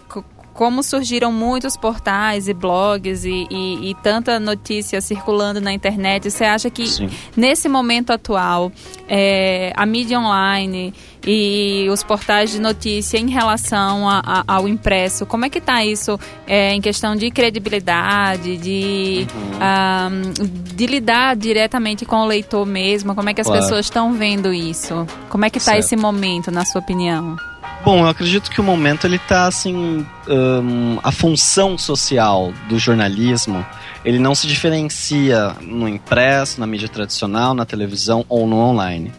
como 0.55 0.81
surgiram 0.81 1.31
muitos 1.33 1.75
portais 1.77 2.47
e 2.47 2.53
blogs 2.53 3.25
e, 3.25 3.45
e- 3.51 3.91
e 3.91 3.95
tanta 4.01 4.39
notícia 4.39 4.99
circulando 5.01 5.59
na 5.59 5.73
internet, 5.73 6.31
você 6.31 6.45
acha 6.45 6.69
que 6.69 6.87
Sim. 6.87 7.09
nesse 7.35 7.67
momento 7.69 8.11
atual, 8.11 8.71
é, 9.07 9.73
a 9.75 9.85
mídia 9.85 10.17
online 10.17 10.93
e 11.27 11.87
os 11.91 12.03
portais 12.03 12.51
de 12.51 12.59
notícia 12.61 13.17
em 13.17 13.29
relação 13.29 14.07
a- 14.07 14.21
a- 14.25 14.43
ao 14.47 14.67
impresso, 14.67 15.25
como 15.25 15.43
é 15.45 15.49
que 15.49 15.57
está 15.57 15.83
isso 15.83 16.17
é, 16.47 16.73
em 16.73 16.79
questão 16.79 17.15
de 17.17 17.29
credibilidade, 17.31 18.55
de, 18.57 19.27
Uhum. 19.33 19.57
ah, 19.59 20.09
de 20.73 20.85
lidar 20.85 21.35
diretamente 21.35 22.05
com 22.05 22.17
o 22.17 22.25
leitor 22.25 22.65
mesmo? 22.65 23.13
Como 23.13 23.29
é 23.29 23.33
que 23.33 23.41
as 23.41 23.47
Claro. 23.47 23.61
pessoas 23.61 23.85
estão 23.87 24.13
vendo 24.13 24.53
isso? 24.53 25.05
Como 25.29 25.43
é 25.43 25.49
que 25.49 25.57
está 25.57 25.77
esse 25.77 25.95
momento, 25.97 26.49
na 26.49 26.63
sua 26.63 26.79
opinião? 26.79 27.35
Bom, 27.85 27.99
eu 27.99 28.07
acredito 28.07 28.49
que 28.49 28.59
o 28.59 28.63
momento 28.63 29.05
ele 29.05 29.19
tá 29.19 29.45
assim, 29.45 30.03
hum, 30.27 30.97
a 31.03 31.11
função 31.11 31.77
social 31.77 32.51
do 32.67 32.79
jornalismo, 32.79 33.63
ele 34.03 34.17
não 34.17 34.33
se 34.33 34.47
diferencia 34.47 35.55
no 35.61 35.87
impresso, 35.87 36.59
na 36.59 36.65
mídia 36.65 36.89
tradicional, 36.89 37.53
na 37.53 37.63
televisão 37.63 38.25
ou 38.27 38.47
no 38.47 38.55
online. 38.55 39.13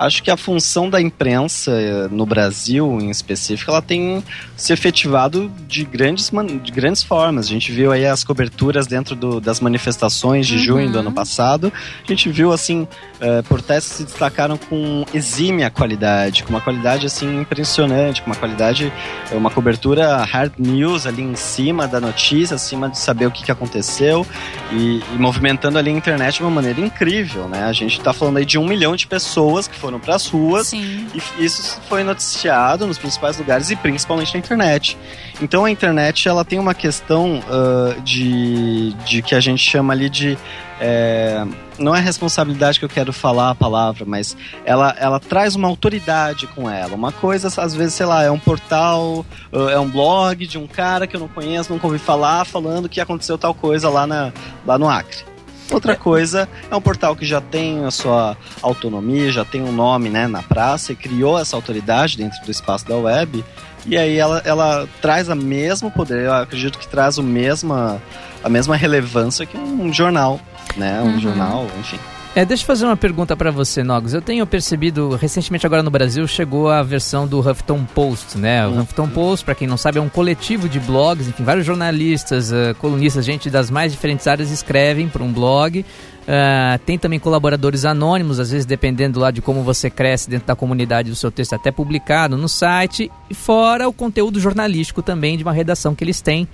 Acho 0.00 0.22
que 0.22 0.30
a 0.30 0.36
função 0.36 0.88
da 0.88 0.98
imprensa 0.98 1.72
eh, 1.72 2.08
no 2.10 2.24
Brasil, 2.24 2.98
em 3.02 3.10
específico, 3.10 3.70
ela 3.70 3.82
tem 3.82 4.24
se 4.56 4.72
efetivado 4.72 5.52
de 5.68 5.84
grandes, 5.84 6.30
de 6.62 6.72
grandes 6.72 7.02
formas. 7.02 7.44
A 7.44 7.48
gente 7.50 7.70
viu 7.70 7.92
aí 7.92 8.06
as 8.06 8.24
coberturas 8.24 8.86
dentro 8.86 9.14
do- 9.14 9.42
das 9.42 9.60
manifestações 9.60 10.46
de 10.46 10.56
junho 10.58 10.90
do 10.90 10.98
ano 11.00 11.12
passado. 11.12 11.70
A 12.02 12.06
gente 12.10 12.30
viu, 12.30 12.50
assim, 12.50 12.88
eh, 13.20 13.42
portais 13.42 13.86
que 13.86 13.94
se 13.96 14.04
destacaram 14.04 14.56
com 14.56 15.04
exímia 15.12 15.68
qualidade, 15.68 16.44
com 16.44 16.48
uma 16.50 16.62
qualidade, 16.62 17.04
assim, 17.04 17.38
impressionante, 17.38 18.22
com 18.22 18.30
uma 18.30 18.36
qualidade, 18.36 18.90
eh, 19.30 19.36
uma 19.36 19.50
cobertura 19.50 20.16
hard 20.24 20.54
news 20.58 21.06
ali 21.06 21.20
em 21.22 21.36
cima 21.36 21.86
da 21.86 22.00
notícia, 22.00 22.54
acima 22.56 22.88
de 22.88 22.98
saber 22.98 23.26
o 23.26 23.30
que, 23.30 23.44
que 23.44 23.52
aconteceu 23.52 24.26
e, 24.72 25.02
e 25.14 25.18
movimentando 25.18 25.76
ali 25.76 25.90
a 25.90 25.92
internet 25.92 26.36
de 26.36 26.42
uma 26.42 26.50
maneira 26.50 26.80
incrível, 26.80 27.46
né? 27.48 27.64
A 27.64 27.72
gente 27.74 28.00
tá 28.00 28.14
falando 28.14 28.38
aí 28.38 28.46
de 28.46 28.56
um 28.56 28.66
milhão 28.66 28.96
de 28.96 29.06
pessoas 29.06 29.68
que 29.68 29.76
foram 29.78 29.89
pras 29.98 30.26
ruas 30.28 30.68
Sim. 30.68 31.06
e 31.14 31.44
isso 31.44 31.80
foi 31.88 32.04
noticiado 32.04 32.86
nos 32.86 32.98
principais 32.98 33.38
lugares 33.38 33.70
e 33.70 33.76
principalmente 33.76 34.34
na 34.34 34.38
internet. 34.38 34.96
Então 35.40 35.64
a 35.64 35.70
internet 35.70 36.28
ela 36.28 36.44
tem 36.44 36.58
uma 36.58 36.74
questão 36.74 37.42
ah, 37.48 37.96
de, 38.04 38.92
de 39.04 39.22
que 39.22 39.34
a 39.34 39.40
gente 39.40 39.62
chama 39.62 39.92
ali 39.92 40.08
de. 40.08 40.38
é, 40.80 41.44
não 41.78 41.96
é 41.96 42.00
responsabilidade 42.00 42.78
que 42.78 42.84
eu 42.84 42.88
quero 42.88 43.12
falar 43.12 43.50
a 43.50 43.54
palavra, 43.54 44.04
mas 44.06 44.36
ela, 44.66 44.94
ela 44.98 45.18
traz 45.18 45.54
uma 45.54 45.66
autoridade 45.66 46.46
com 46.48 46.68
ela. 46.68 46.94
Uma 46.94 47.10
coisa, 47.10 47.48
às 47.48 47.74
vezes, 47.74 47.94
sei 47.94 48.04
lá, 48.04 48.22
é 48.22 48.30
um 48.30 48.38
portal, 48.38 49.24
é 49.50 49.78
um 49.78 49.88
blog 49.88 50.46
de 50.46 50.58
um 50.58 50.66
cara 50.66 51.06
que 51.06 51.16
eu 51.16 51.20
não 51.20 51.28
conheço, 51.28 51.72
nunca 51.72 51.86
ouvi 51.86 51.98
falar, 51.98 52.44
falando 52.44 52.88
que 52.88 53.00
aconteceu 53.00 53.38
tal 53.38 53.54
coisa 53.54 53.88
lá, 53.88 54.06
na, 54.06 54.30
lá 54.66 54.78
no 54.78 54.88
Acre. 54.90 55.29
Outra 55.70 55.94
coisa 55.96 56.48
é 56.70 56.74
um 56.74 56.80
portal 56.80 57.14
que 57.14 57.24
já 57.24 57.40
tem 57.40 57.84
a 57.84 57.90
sua 57.90 58.36
autonomia, 58.62 59.30
já 59.30 59.44
tem 59.44 59.62
um 59.62 59.72
nome 59.72 60.08
né, 60.08 60.26
na 60.26 60.42
praça 60.42 60.92
e 60.92 60.96
criou 60.96 61.38
essa 61.38 61.56
autoridade 61.56 62.16
dentro 62.16 62.42
do 62.44 62.50
espaço 62.50 62.86
da 62.86 62.96
web. 62.96 63.44
E 63.86 63.96
aí 63.96 64.16
ela, 64.18 64.42
ela 64.44 64.88
traz 65.00 65.30
a 65.30 65.34
mesmo 65.34 65.90
poder, 65.90 66.24
eu 66.26 66.32
acredito 66.34 66.78
que 66.78 66.86
traz 66.86 67.16
o 67.18 67.22
mesma, 67.22 68.00
a 68.44 68.48
mesma 68.48 68.76
relevância 68.76 69.46
que 69.46 69.56
um 69.56 69.92
jornal, 69.92 70.38
né? 70.76 71.00
Um 71.00 71.12
Uhum. 71.14 71.20
jornal, 71.20 71.66
enfim. 71.78 71.98
É, 72.34 72.44
deixa 72.44 72.62
eu 72.62 72.66
fazer 72.68 72.84
uma 72.84 72.96
pergunta 72.96 73.36
pra 73.36 73.50
você, 73.50 73.82
Nogos. 73.82 74.14
Eu 74.14 74.22
tenho 74.22 74.46
percebido, 74.46 75.16
recentemente 75.16 75.66
agora 75.66 75.82
no 75.82 75.90
Brasil, 75.90 76.26
chegou 76.28 76.70
a 76.70 76.80
versão 76.80 77.26
do 77.26 77.40
Huffington 77.40 77.84
Post, 77.92 78.38
né? 78.38 78.64
O 78.68 78.80
Huffington 78.80 79.08
Post, 79.08 79.44
pra 79.44 79.54
quem 79.54 79.66
não 79.66 79.76
sabe, 79.76 79.98
é 79.98 80.00
um 80.00 80.08
coletivo 80.08 80.68
de 80.68 80.78
blogs, 80.78 81.26
enfim, 81.26 81.42
vários 81.42 81.66
jornalistas, 81.66 82.52
eh, 82.52 82.72
colunistas, 82.78 83.24
gente 83.24 83.50
das 83.50 83.68
mais 83.68 83.90
diferentes 83.90 84.28
áreas 84.28 84.52
escrevem 84.52 85.08
para 85.08 85.24
um 85.24 85.32
blog. 85.32 85.84
Ah, 86.28 86.78
tem 86.86 86.96
também 86.96 87.18
colaboradores 87.18 87.84
anônimos, 87.84 88.38
às 88.38 88.52
vezes 88.52 88.64
dependendo 88.64 89.18
lá 89.18 89.32
de 89.32 89.42
como 89.42 89.64
você 89.64 89.90
cresce 89.90 90.30
dentro 90.30 90.46
da 90.46 90.54
comunidade 90.54 91.10
do 91.10 91.16
seu 91.16 91.32
texto, 91.32 91.54
até 91.54 91.72
publicado 91.72 92.36
no 92.36 92.48
site. 92.48 93.10
E 93.28 93.34
fora 93.34 93.88
o 93.88 93.92
conteúdo 93.92 94.38
jornalístico 94.38 95.02
também 95.02 95.36
de 95.36 95.42
uma 95.42 95.52
redação 95.52 95.96
que 95.96 96.04
eles 96.04 96.20
têm. 96.20 96.46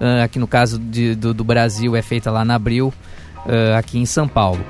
Ah, 0.00 0.22
aqui 0.22 0.38
no 0.38 0.46
caso 0.46 0.78
de- 0.78 1.16
do, 1.16 1.34
do 1.34 1.42
Brasil 1.42 1.96
é 1.96 2.02
feita 2.02 2.30
lá 2.30 2.44
na 2.44 2.54
Abril, 2.54 2.94
aqui 3.76 3.98
em 3.98 4.06
São 4.06 4.28
Paulo. 4.28 4.64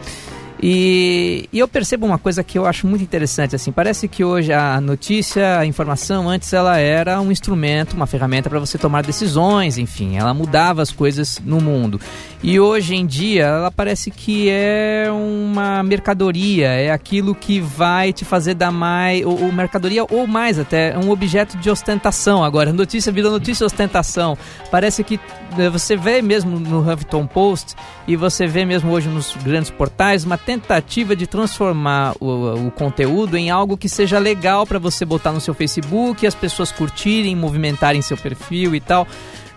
E, 0.66 1.46
e 1.52 1.58
eu 1.58 1.68
percebo 1.68 2.06
uma 2.06 2.16
coisa 2.16 2.42
que 2.42 2.58
eu 2.58 2.64
acho 2.64 2.86
muito 2.86 3.04
interessante, 3.04 3.54
assim, 3.54 3.70
parece 3.70 4.08
que 4.08 4.24
hoje 4.24 4.50
a 4.50 4.80
notícia, 4.80 5.58
a 5.58 5.66
informação, 5.66 6.26
antes 6.26 6.54
ela 6.54 6.78
era 6.78 7.20
um 7.20 7.30
instrumento, 7.30 7.92
uma 7.92 8.06
ferramenta 8.06 8.48
para 8.48 8.58
você 8.58 8.78
tomar 8.78 9.02
decisões, 9.02 9.76
enfim, 9.76 10.16
ela 10.16 10.32
mudava 10.32 10.80
as 10.80 10.90
coisas 10.90 11.38
no 11.44 11.60
mundo. 11.60 12.00
E 12.42 12.58
hoje 12.58 12.94
em 12.94 13.04
dia 13.04 13.44
ela 13.44 13.70
parece 13.70 14.10
que 14.10 14.48
é 14.48 15.06
uma 15.12 15.82
mercadoria, 15.82 16.68
é 16.68 16.90
aquilo 16.90 17.34
que 17.34 17.60
vai 17.60 18.10
te 18.10 18.24
fazer 18.24 18.54
dar 18.54 18.70
mais, 18.70 19.22
ou, 19.22 19.42
ou 19.42 19.52
mercadoria 19.52 20.06
ou 20.10 20.26
mais 20.26 20.58
até, 20.58 20.94
é 20.94 20.98
um 20.98 21.10
objeto 21.10 21.58
de 21.58 21.68
ostentação 21.68 22.42
agora. 22.42 22.72
Notícia 22.72 23.12
vira 23.12 23.28
notícia 23.28 23.66
ostentação. 23.66 24.38
Parece 24.70 25.04
que 25.04 25.20
eh, 25.58 25.68
você 25.68 25.94
vê 25.94 26.22
mesmo 26.22 26.58
no 26.58 26.80
Huffington 26.80 27.26
Post 27.26 27.74
e 28.08 28.16
você 28.16 28.46
vê 28.46 28.64
mesmo 28.64 28.90
hoje 28.90 29.10
nos 29.10 29.36
grandes 29.44 29.70
portais 29.70 30.24
uma 30.24 30.38
tentativa 30.58 31.14
de 31.16 31.26
transformar 31.26 32.14
o, 32.20 32.66
o 32.66 32.70
conteúdo 32.70 33.36
em 33.36 33.50
algo 33.50 33.76
que 33.76 33.88
seja 33.88 34.18
legal 34.18 34.66
para 34.66 34.78
você 34.78 35.04
botar 35.04 35.32
no 35.32 35.40
seu 35.40 35.54
Facebook, 35.54 36.26
as 36.26 36.34
pessoas 36.34 36.70
curtirem, 36.72 37.34
movimentarem 37.36 38.00
seu 38.02 38.16
perfil 38.16 38.74
e 38.74 38.80
tal. 38.80 39.06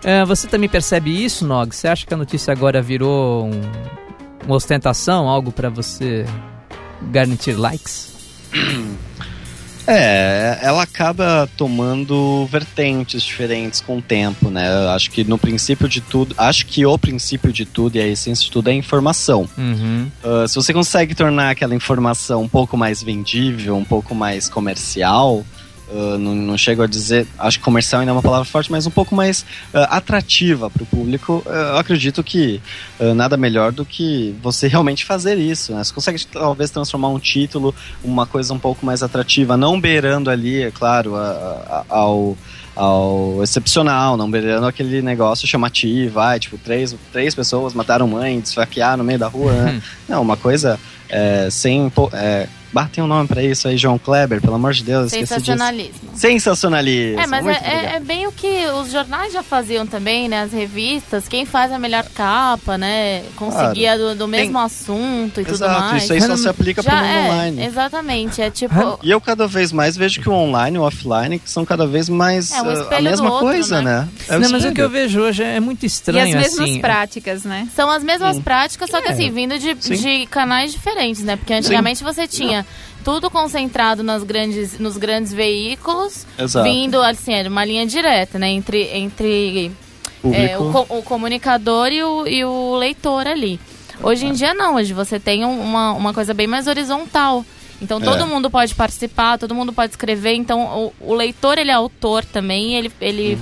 Eh, 0.04 0.24
você 0.24 0.46
também 0.46 0.68
percebe 0.68 1.10
isso, 1.24 1.46
Nog? 1.46 1.74
Você 1.74 1.88
acha 1.88 2.06
que 2.06 2.14
a 2.14 2.16
notícia 2.16 2.52
agora 2.52 2.80
virou 2.82 3.46
um- 3.46 3.60
uma 4.46 4.56
ostentação, 4.56 5.28
algo 5.28 5.50
para 5.52 5.68
você 5.68 6.24
garantir 7.10 7.52
likes? 7.52 8.16
É, 9.88 10.58
ela 10.60 10.82
acaba 10.82 11.48
tomando 11.56 12.46
vertentes 12.46 13.22
diferentes 13.22 13.80
com 13.80 13.98
o 13.98 14.02
tempo, 14.02 14.50
né? 14.50 14.68
Eu 14.84 14.90
acho 14.90 15.10
que 15.10 15.24
no 15.24 15.38
princípio 15.38 15.88
de 15.88 16.02
tudo, 16.02 16.34
acho 16.36 16.66
que 16.66 16.84
o 16.84 16.98
princípio 16.98 17.50
de 17.50 17.64
tudo 17.64 17.96
e 17.96 18.00
a 18.00 18.06
essência 18.06 18.44
de 18.44 18.50
tudo 18.50 18.68
é 18.68 18.72
a 18.72 18.74
informação. 18.74 19.48
Uhum. 19.56 20.10
Uh, 20.22 20.46
se 20.46 20.54
você 20.56 20.74
consegue 20.74 21.14
tornar 21.14 21.50
aquela 21.50 21.74
informação 21.74 22.42
um 22.42 22.48
pouco 22.48 22.76
mais 22.76 23.02
vendível, 23.02 23.76
um 23.76 23.84
pouco 23.84 24.14
mais 24.14 24.46
comercial, 24.46 25.44
uh, 25.90 26.18
não, 26.18 26.34
não 26.34 26.58
chego 26.58 26.82
a 26.82 26.86
dizer, 26.86 27.26
acho 27.38 27.58
que 27.58 27.64
comercial 27.64 28.00
ainda 28.00 28.10
é 28.10 28.14
uma 28.14 28.22
palavra 28.22 28.44
forte, 28.44 28.70
mas 28.70 28.86
um 28.86 28.90
pouco 28.90 29.14
mais 29.14 29.40
uh, 29.74 29.78
atrativa 29.90 30.68
para 30.70 30.82
o 30.82 30.86
público, 30.86 31.42
uh, 31.46 31.50
eu 31.50 31.76
acredito 31.78 32.22
que 32.22 32.60
nada 33.14 33.36
melhor 33.36 33.70
do 33.70 33.84
que 33.84 34.34
você 34.42 34.66
realmente 34.66 35.04
fazer 35.04 35.36
isso. 35.38 35.72
Né? 35.72 35.82
Você 35.84 35.92
consegue 35.94 36.24
talvez 36.26 36.70
transformar 36.70 37.08
um 37.08 37.18
título, 37.18 37.74
uma 38.02 38.26
coisa 38.26 38.52
um 38.52 38.58
pouco 38.58 38.84
mais 38.84 39.02
atrativa, 39.02 39.56
não 39.56 39.80
beirando 39.80 40.30
ali, 40.30 40.62
é 40.62 40.70
claro, 40.70 41.14
a- 41.16 41.84
a- 41.88 41.94
ao 41.96 42.36
ao 42.76 43.42
excepcional, 43.42 44.16
não 44.16 44.30
beirando 44.30 44.64
aquele 44.64 45.02
negócio 45.02 45.48
chamativo, 45.48 46.20
ai, 46.20 46.38
tipo, 46.38 46.56
três, 46.56 46.94
três 47.12 47.34
pessoas 47.34 47.74
mataram 47.74 48.06
mãe, 48.06 48.38
desfaquear 48.38 48.96
no 48.96 49.02
meio 49.02 49.18
da 49.18 49.26
rua, 49.26 49.52
né? 49.52 49.82
Não, 50.08 50.22
uma 50.22 50.36
coisa 50.36 50.78
é, 51.08 51.48
sem. 51.50 51.90
É, 52.12 52.46
bah, 52.72 52.88
tem 52.92 53.02
um 53.02 53.06
nome 53.06 53.26
pra 53.28 53.42
isso 53.42 53.66
aí, 53.68 53.76
João 53.76 53.98
Kleber, 53.98 54.40
pelo 54.40 54.54
amor 54.54 54.72
de 54.72 54.84
Deus. 54.84 55.10
Sensacionalismo. 55.10 56.10
Sensacionalismo. 56.14 57.20
É, 57.20 57.26
mas 57.26 57.40
é, 57.40 57.42
muito 57.42 57.64
é- 57.64 57.96
é 57.96 58.00
bem 58.00 58.26
o 58.26 58.32
que 58.32 58.66
os 58.80 58.90
jornais 58.90 59.32
já 59.32 59.42
faziam 59.42 59.86
também, 59.86 60.28
né? 60.28 60.42
As 60.42 60.52
revistas, 60.52 61.28
quem 61.28 61.44
faz 61.46 61.72
a 61.72 61.78
melhor 61.78 62.04
capa, 62.14 62.76
né? 62.76 63.22
Conseguia 63.36 63.96
do, 63.96 64.14
do 64.14 64.28
mesmo 64.28 64.58
assunto 64.58 65.40
e 65.40 65.44
tudo 65.44 65.54
Exato, 65.54 65.80
mais. 65.80 66.02
isso 66.02 66.12
aí 66.12 66.20
só 66.20 66.36
se 66.36 66.48
aplica 66.48 66.82
Já 66.82 66.92
mundo 66.96 67.04
é, 67.06 67.24
online. 67.24 67.64
Exatamente, 67.64 68.42
é 68.42 68.50
tipo... 68.50 68.74
E 69.02 69.10
eu 69.10 69.20
cada 69.20 69.46
vez 69.46 69.72
mais 69.72 69.96
vejo 69.96 70.20
que 70.20 70.28
o 70.28 70.32
online 70.32 70.76
e 70.76 70.80
o 70.80 70.82
offline 70.82 71.40
são 71.44 71.64
cada 71.64 71.86
vez 71.86 72.08
mais 72.08 72.52
É 72.52 72.62
um 72.62 72.66
uh, 72.66 72.94
a 72.94 73.00
mesma 73.00 73.30
outro, 73.30 73.46
coisa, 73.46 73.80
né? 73.80 74.00
né? 74.00 74.08
É 74.28 74.36
o 74.36 74.40
não, 74.40 74.50
mas 74.50 74.64
o 74.64 74.72
que 74.72 74.80
eu 74.82 74.90
vejo 74.90 75.20
hoje 75.20 75.42
é 75.42 75.60
muito 75.60 75.84
E 75.84 75.86
estranho, 75.86 76.24
as 76.24 76.34
mesmas 76.34 76.68
assim. 76.70 76.80
práticas, 76.80 77.44
né? 77.44 77.68
São 77.74 77.90
as 77.90 78.02
mesmas 78.02 78.36
Sim. 78.36 78.42
práticas, 78.42 78.90
só 78.90 79.00
que 79.00 79.08
É. 79.08 79.12
assim, 79.12 79.30
vindo 79.30 79.58
de, 79.58 79.74
de 79.74 80.26
canais 80.26 80.72
diferentes, 80.72 80.97
né? 81.24 81.36
Porque 81.36 81.52
antigamente 81.52 82.02
você 82.04 82.26
tinha 82.26 82.48
tinha 82.48 82.66
tudo 83.04 83.30
concentrado 83.30 84.02
nas 84.02 84.22
grandes, 84.22 84.78
nos 84.78 84.96
grandes 84.96 85.32
veículos, 85.32 86.26
Exato. 86.38 86.62
vindo 86.64 87.00
assim, 87.02 87.32
era 87.32 87.48
uma 87.48 87.64
linha 87.64 87.86
direta, 87.86 88.38
né? 88.38 88.48
Entre, 88.50 88.82
entre 88.94 89.72
é, 90.32 90.58
o, 90.58 90.70
o 90.98 91.02
comunicador 91.02 91.88
e 91.88 92.02
o, 92.02 92.26
e 92.26 92.44
o 92.44 92.76
leitor 92.76 93.26
ali. 93.26 93.58
Hoje 94.02 94.26
em 94.26 94.32
dia 94.32 94.54
não, 94.54 94.76
hoje 94.76 94.92
você 94.92 95.18
tem 95.18 95.44
um- 95.44 95.60
uma, 95.60 95.92
uma 95.92 96.14
coisa 96.14 96.32
bem 96.34 96.46
mais 96.46 96.66
horizontal. 96.66 97.44
Então 97.80 98.00
todo 98.00 98.22
É. 98.22 98.24
mundo 98.24 98.50
pode 98.50 98.74
participar, 98.74 99.38
todo 99.38 99.54
mundo 99.54 99.72
pode 99.72 99.90
escrever. 99.92 100.34
Então 100.34 100.92
o, 101.00 101.12
o 101.12 101.14
leitor 101.14 101.58
ele 101.58 101.70
é 101.70 101.74
autor 101.74 102.24
também, 102.24 102.74
ele, 102.74 102.90
ele 103.00 103.38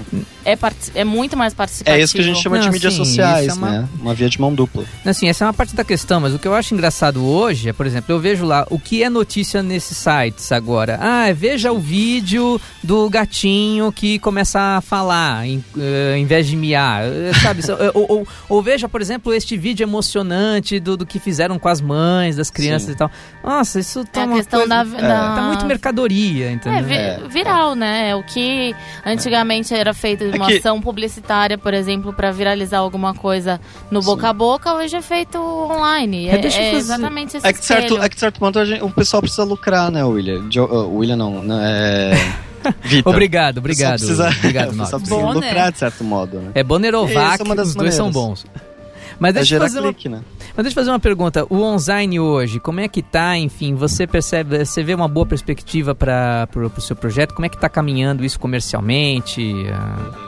é, 0.52 0.59
é 0.94 1.04
muito 1.04 1.37
mais 1.37 1.52
participativo. 1.52 2.00
É 2.00 2.02
isso 2.02 2.14
que 2.14 2.20
a 2.20 2.24
gente 2.24 2.40
chama 2.42 2.59
de 2.59 2.66
Não, 2.66 2.72
mídias 2.72 2.92
sim, 2.94 3.04
sociais, 3.04 3.48
é 3.48 3.52
uma- 3.54 3.70
né? 3.70 3.88
Uma 4.00 4.14
via 4.14 4.28
de 4.28 4.40
mão 4.40 4.54
dupla. 4.54 4.85
Assim, 5.04 5.28
essa 5.28 5.44
é 5.44 5.46
uma 5.46 5.52
parte 5.52 5.74
da 5.74 5.85
questão, 5.85 6.20
mas 6.20 6.32
o 6.35 6.38
que 6.38 6.46
eu 6.48 6.54
acho 6.54 6.72
engraçado 6.74 7.24
hoje 7.24 7.68
é, 7.68 7.72
por 7.72 7.87
exemplo, 7.87 8.12
eu 8.14 8.18
vejo 8.20 8.44
lá 8.44 8.66
o 8.70 8.78
que 8.78 9.02
é 9.02 9.11
notícia 9.11 9.62
nesses 9.62 9.96
sites 9.98 10.52
agora. 10.52 10.98
Ah, 11.00 11.32
veja 11.32 11.72
o 11.72 11.78
vídeo 11.78 12.61
do 12.82 13.09
gatinho 13.11 13.90
que 13.92 14.18
começa 14.20 14.61
a 14.76 14.80
falar 14.80 15.46
em, 15.46 15.64
eh, 15.78 16.14
em 16.16 16.24
vez 16.24 16.46
de 16.46 16.56
miar, 16.56 17.02
eh, 17.04 17.32
sabe? 17.42 17.62
Eh, 17.68 17.90
ou, 17.94 18.06
ou- 18.09 18.28
ou 18.48 18.62
veja, 18.62 18.88
por 18.88 19.00
exemplo, 19.00 19.35
este 19.35 19.56
vídeo 19.56 19.85
emocionante 19.85 20.78
do, 20.78 20.96
do 20.96 21.04
que 21.06 21.18
fizeram 21.18 21.59
com 21.59 21.68
as 21.68 21.80
mães, 21.80 22.37
das 22.37 22.50
crianças 22.50 22.88
Sim. 22.88 22.92
e 22.92 22.96
tal. 22.96 23.11
Nossa, 23.42 23.80
isso 23.80 24.04
tá 24.04 24.20
É 24.20 24.24
a 24.24 24.26
uma 24.26 24.37
questão 24.37 24.61
coisa- 24.61 24.85
da, 24.85 24.98
É. 24.98 25.02
da- 25.02 25.35
Tá 25.37 25.42
muito 25.42 25.66
mercadoria, 25.66 26.46
É, 26.46 26.52
entendeu? 26.52 26.85
vi- 26.85 26.94
É. 26.94 27.20
viral, 27.28 27.74
né? 27.74 28.14
O 28.14 28.22
que 28.22 28.74
antigamente 29.04 29.74
era 29.74 29.92
feito 29.94 30.24
É 30.24 30.36
uma 30.38 30.46
que- 30.46 30.59
ação 30.59 30.81
publicitária, 30.81 31.57
por 31.59 31.72
exemplo, 31.75 32.12
para 32.12 32.31
viralizar 32.33 32.79
alguma 32.79 33.14
coisa 33.14 33.61
no 33.90 34.01
boca 34.03 34.29
a 34.29 34.33
boca, 34.33 34.75
hoje 34.75 34.96
é 34.96 35.03
feito 35.03 35.38
online. 35.38 36.29
É, 36.29 36.35
É, 36.35 36.38
deixa 36.38 36.59
eu 36.59 36.62
é 36.62 36.66
fazer- 36.72 36.79
exatamente 36.79 37.37
esse 37.37 37.46
É 37.46 37.53
que, 37.53 37.59
de 37.61 37.64
certo, 37.64 37.83
espelho. 37.85 38.03
é 38.03 38.09
que 38.09 38.14
de 38.14 38.20
certo 38.20 38.38
ponto 38.40 38.59
a 38.59 38.64
gente- 38.64 38.83
o 38.83 38.90
pessoal 38.90 39.20
precisa 39.22 39.44
lucrar, 39.44 39.90
né, 39.90 40.05
William? 40.05 40.44
Jo, 40.51 40.64
uh, 40.64 40.96
William 40.96 41.16
não, 41.16 41.42
né? 41.42 42.12
É... 42.14 42.46
Vitor. 42.83 43.12
Obrigado, 43.12 43.59
obrigado. 43.59 43.99
Precisa, 43.99 44.29
Obrigado, 44.29 44.68
o 44.75 44.77
pessoal 44.77 44.90
Nox. 45.01 45.09
precisa 45.09 45.31
lucrar 45.33 45.72
de 45.72 45.79
certo 45.79 46.03
modo, 46.05 46.38
né? 46.38 46.51
É 46.55 46.64
Bonner 46.64 46.94
ou 46.94 47.07
Vac, 47.07 47.40
é 47.40 47.55
das 47.55 47.68
os 47.68 47.75
dois 47.75 47.94
são 47.94 48.11
bons. 48.11 48.44
Mas 49.18 49.31
É 49.31 49.33
deixa 49.35 49.55
eu 49.55 49.59
gerar 49.59 49.64
fazer 49.68 49.81
uma 49.81 49.92
clique, 49.92 50.09
né? 50.09 50.20
Mas 50.57 50.64
deixa 50.64 50.70
eu 50.70 50.83
fazer 50.83 50.90
uma 50.90 51.00
pergunta. 51.00 51.46
O 51.48 51.62
online 51.62 52.20
hoje, 52.20 52.61
como 52.61 52.81
é 52.81 52.88
que 52.88 53.02
tá? 53.02 53.37
Enfim, 53.37 53.74
você 53.74 54.07
percebe, 54.07 54.64
você 54.64 54.83
vê 54.83 54.94
uma 54.94 55.09
boa 55.09 55.26
perspectiva 55.26 55.94
para 55.94 56.48
o 56.55 56.81
seu 56.81 56.94
projeto? 56.96 57.35
Como 57.35 57.46
é 57.46 57.48
que 57.48 57.59
tá 57.59 57.68
caminhando 57.68 58.24
isso 58.24 58.38
comercialmente? 58.38 59.66
Ah, 59.72 60.26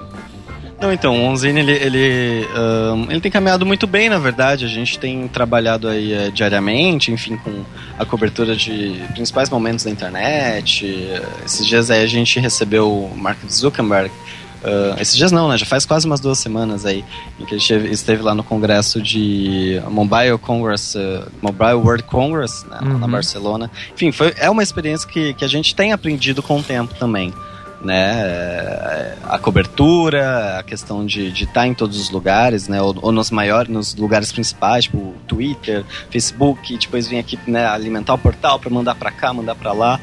Não, 0.81 0.93
então, 0.93 1.17
o 1.17 1.25
Onzine, 1.27 1.59
ele, 1.61 1.73
ele, 1.73 2.49
ahn, 2.55 3.07
ele 3.11 3.21
tem 3.21 3.31
caminhado 3.33 3.67
muito 3.67 3.87
bem, 3.87 4.09
na 4.09 4.19
verdade. 4.19 4.65
A 4.65 4.69
gente 4.69 4.99
tem 4.99 5.27
trabalhado 5.29 5.89
aí 5.89 6.13
eh, 6.13 6.31
diariamente, 6.31 7.11
enfim, 7.11 7.37
com 7.37 7.65
a 7.99 8.05
cobertura 8.05 8.55
de 8.55 9.03
principais 9.13 9.51
momentos 9.51 9.85
da 9.85 9.91
internet. 9.91 10.87
Esses 11.45 11.67
dias 11.67 11.91
aí 11.91 12.03
a 12.03 12.07
gente 12.07 12.39
recebeu 12.39 12.89
o 12.91 13.17
Mark 13.17 13.39
Zuckerberg. 13.51 14.11
Ah, 14.65 14.97
esses 15.01 15.17
dias 15.17 15.31
não, 15.33 15.49
né? 15.49 15.57
Já 15.59 15.67
faz 15.67 15.85
quase 15.87 16.07
umas 16.07 16.21
duas 16.21 16.39
semanas 16.39 16.85
aí, 16.87 17.05
em 17.39 17.45
que 17.45 17.55
ele 17.55 17.61
esteve, 17.61 17.89
esteve 17.91 18.23
lá 18.23 18.35
no 18.35 18.43
congresso 18.45 19.01
de 19.01 19.81
Mobile 19.89 20.39
Congress, 20.39 20.97
eh, 20.99 21.23
Mobile 21.43 21.75
World 21.75 22.03
Congress, 22.05 22.65
né, 22.67 22.79
lá 22.81 22.87
na 22.99 23.07
Uhum. 23.07 23.13
Barcelona. 23.13 23.71
Enfim, 23.95 24.13
foi, 24.13 24.35
é 24.37 24.49
uma 24.51 24.63
experiência 24.63 25.09
que, 25.09 25.35
que 25.35 25.45
a 25.45 25.49
gente 25.49 25.75
tem 25.75 25.93
aprendido 25.93 26.43
com 26.43 26.59
o 26.59 26.63
tempo 26.63 26.95
também 26.99 27.33
né, 27.83 29.15
a 29.25 29.39
cobertura, 29.39 30.59
a 30.59 30.63
questão 30.63 31.07
de 31.07 31.29
estar 31.29 31.67
em 31.67 31.75
todos 31.75 32.01
os 32.01 32.11
lugares, 32.11 32.69
né, 32.69 32.83
ou, 32.83 32.97
ou 33.01 33.13
nos 33.13 33.31
maiores, 33.31 33.71
nos 33.71 33.95
lugares 33.95 34.33
principais, 34.33 34.85
tipo 34.85 35.15
Twitter, 35.27 35.85
Facebook, 36.11 36.77
depois 36.77 37.07
vem 37.07 37.19
aqui, 37.19 37.39
né, 37.47 37.67
alimentar 37.67 38.15
o 38.15 38.19
portal 38.19 38.59
para 38.59 38.71
mandar 38.71 38.95
para 38.95 39.11
cá, 39.11 39.33
mandar 39.33 39.55
para 39.55 39.73
lá. 39.73 40.01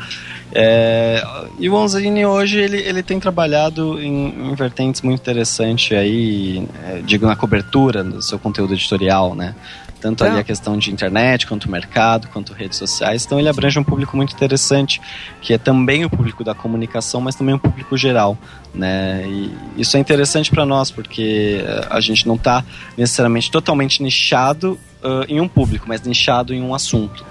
É, 0.53 1.21
e 1.59 1.69
o 1.69 1.73
Onzine 1.73 2.25
hoje 2.25 2.59
ele, 2.59 2.77
ele 2.77 3.03
tem 3.03 3.19
trabalhado 3.19 3.99
em, 4.01 4.51
em 4.51 4.55
vertentes 4.55 5.01
muito 5.01 5.19
interessantes 5.19 5.97
aí, 5.97 6.65
é, 6.85 7.01
digo 7.03 7.25
na 7.25 7.35
cobertura 7.35 8.03
do 8.03 8.21
seu 8.21 8.39
conteúdo 8.39 8.73
editorial, 8.73 9.35
né? 9.35 9.53
Tanto 10.01 10.19
Tá. 10.19 10.29
ali 10.29 10.39
a 10.39 10.43
questão 10.43 10.77
de 10.77 10.91
internet, 10.91 11.47
quanto 11.47 11.69
mercado, 11.69 12.27
quanto 12.27 12.53
redes 12.53 12.77
sociais. 12.77 13.25
Então 13.25 13.39
ele 13.39 13.49
abrange 13.49 13.79
um 13.79 13.83
público 13.83 14.15
muito 14.15 14.33
interessante, 14.33 15.01
que 15.41 15.53
é 15.53 15.57
também 15.57 16.05
o 16.05 16.09
público 16.09 16.43
da 16.43 16.53
comunicação, 16.53 17.21
mas 17.21 17.35
também 17.35 17.55
o 17.55 17.59
público 17.59 17.97
geral. 17.97 18.37
Né? 18.73 19.25
E 19.27 19.51
isso 19.77 19.97
é 19.97 19.99
interessante 19.99 20.51
para 20.51 20.65
nós, 20.65 20.91
porque 20.91 21.63
eh, 21.65 21.87
a 21.89 21.99
gente 21.99 22.27
não 22.27 22.35
está 22.35 22.63
necessariamente 22.97 23.49
totalmente 23.49 24.03
nichado 24.03 24.77
ah, 25.05 25.23
em 25.29 25.39
um 25.39 25.47
público, 25.47 25.85
mas 25.87 26.01
nichado 26.01 26.53
em 26.53 26.61
um 26.61 26.73
assunto. 26.73 27.23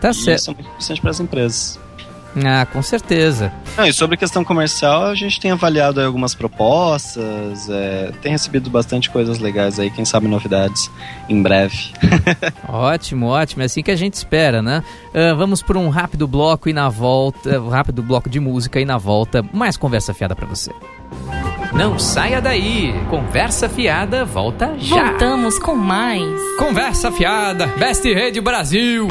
Tá 0.00 0.10
e 0.10 0.14
certo. 0.14 0.38
isso 0.38 0.50
é 0.50 0.54
muito 0.54 0.66
interessante 0.66 1.00
para 1.00 1.10
as 1.10 1.20
empresas. 1.20 1.80
Ah, 2.44 2.66
com 2.66 2.82
certeza. 2.82 3.52
Não, 3.76 3.86
e 3.86 3.92
sobre 3.92 4.14
a 4.14 4.18
questão 4.18 4.44
comercial, 4.44 5.06
a 5.06 5.14
gente 5.14 5.40
tem 5.40 5.50
avaliado 5.50 6.00
aí 6.00 6.06
algumas 6.06 6.34
propostas, 6.34 7.68
é, 7.68 8.12
tem 8.22 8.32
recebido 8.32 8.70
bastante 8.70 9.10
coisas 9.10 9.38
legais 9.38 9.78
aí, 9.78 9.90
quem 9.90 10.04
sabe 10.04 10.28
novidades 10.28 10.90
em 11.28 11.42
breve. 11.42 11.92
Ótimo, 12.68 13.26
ótimo. 13.26 13.62
É 13.62 13.66
assim 13.66 13.82
que 13.82 13.90
a 13.90 13.96
gente 13.96 14.14
espera, 14.14 14.62
né? 14.62 14.82
Ah, 15.14 15.34
vamos 15.34 15.62
por 15.62 15.76
um 15.76 15.88
rápido 15.88 16.26
bloco 16.26 16.68
e 16.68 16.72
na 16.72 16.88
volta, 16.88 17.60
um 17.60 17.68
rápido 17.68 18.02
bloco 18.02 18.28
de 18.28 18.38
música 18.38 18.80
e 18.80 18.84
na 18.84 18.98
volta, 18.98 19.44
mais 19.52 19.76
conversa 19.76 20.14
fiada 20.14 20.34
para 20.34 20.46
você. 20.46 20.70
Não 21.72 21.98
saia 21.98 22.40
daí. 22.40 22.92
Conversa 23.08 23.68
fiada 23.68 24.24
volta 24.24 24.74
já. 24.76 25.10
Voltamos 25.10 25.58
com 25.58 25.74
mais. 25.74 26.24
Conversa 26.58 27.12
fiada, 27.12 27.66
Best 27.78 28.04
Rede 28.04 28.40
Brasil. 28.40 29.08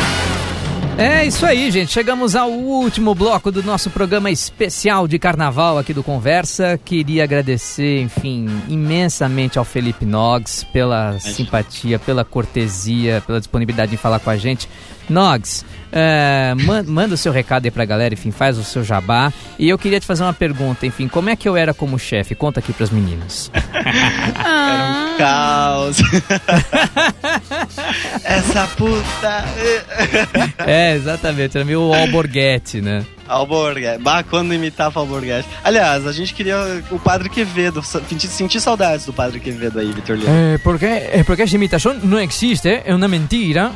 É 0.98 1.26
isso 1.26 1.46
aí, 1.46 1.72
gente. 1.72 1.92
Chegamos 1.92 2.36
ao 2.36 2.52
último 2.52 3.16
bloco 3.16 3.52
do 3.52 3.64
nosso 3.64 3.90
programa 3.90 4.30
especial 4.30 5.08
de 5.08 5.18
carnaval 5.18 5.78
aqui 5.78 5.94
do 5.94 6.04
Conversa. 6.04 6.80
Queria 6.84 7.24
agradecer, 7.24 8.02
enfim, 8.02 8.48
imensamente 8.68 9.58
ao 9.58 9.64
Felipe 9.64 10.06
Nogs 10.06 10.64
pela 10.66 11.18
simpatia, 11.20 11.98
pela 11.98 12.26
cortesia, 12.26 13.24
pela 13.26 13.40
disponibilidade 13.40 13.92
de 13.92 13.98
falar 13.98 14.20
com 14.20 14.30
a 14.30 14.36
gente. 14.36 14.68
Nogs, 15.10 15.66
é, 15.92 16.54
man- 16.66 16.84
manda 16.88 17.16
o 17.16 17.18
seu 17.18 17.32
recado 17.32 17.66
aí 17.66 17.72
pra 17.72 17.86
galera, 17.86 18.14
enfim, 18.14 18.32
faz 18.32 18.58
o 18.58 18.64
seu 18.64 18.84
jabá. 18.84 19.32
E 19.58 19.68
eu 19.70 19.78
queria 19.78 20.00
te 20.00 20.06
fazer 20.06 20.24
uma 20.24 20.34
pergunta, 20.34 20.86
enfim, 20.86 21.08
como 21.08 21.30
é 21.30 21.36
que 21.36 21.48
eu 21.50 21.56
era 21.58 21.74
como 21.74 21.98
chefe? 22.00 22.36
Conta 22.36 22.60
aqui 22.60 22.72
pras 22.74 22.90
meninas. 22.90 23.52
Era 24.40 25.14
um 25.14 25.18
caos. 25.18 25.98
Essa 28.24 28.68
puta. 28.76 29.46
É, 30.66 30.94
exatamente, 30.96 31.58
era 31.58 31.66
meio 31.66 31.94
alborguete, 31.94 32.82
né? 32.82 33.04
Alborguete. 33.28 34.02
Bah, 34.04 34.24
quando 34.24 34.54
imitava 34.54 35.00
Alborguete. 35.00 35.48
Aliás, 35.64 36.06
a 36.06 36.12
gente 36.12 36.34
queria 36.34 36.58
o 36.92 37.00
Padre 37.00 37.30
Quevedo. 37.30 37.82
Senti, 37.82 38.28
senti 38.28 38.60
saudades 38.62 39.06
do 39.06 39.14
Padre 39.14 39.40
Quevedo 39.40 39.80
aí, 39.80 39.92
Vitor 39.92 40.18
Leão. 40.18 40.32
Eh, 40.32 40.60
porque, 40.64 40.86
eh, 40.86 41.24
porque 41.26 41.44
esa 41.44 41.56
imitación 41.56 42.00
no 42.04 42.20
existe, 42.20 42.84
es 42.86 42.94
una 42.94 43.08
mentira. 43.08 43.72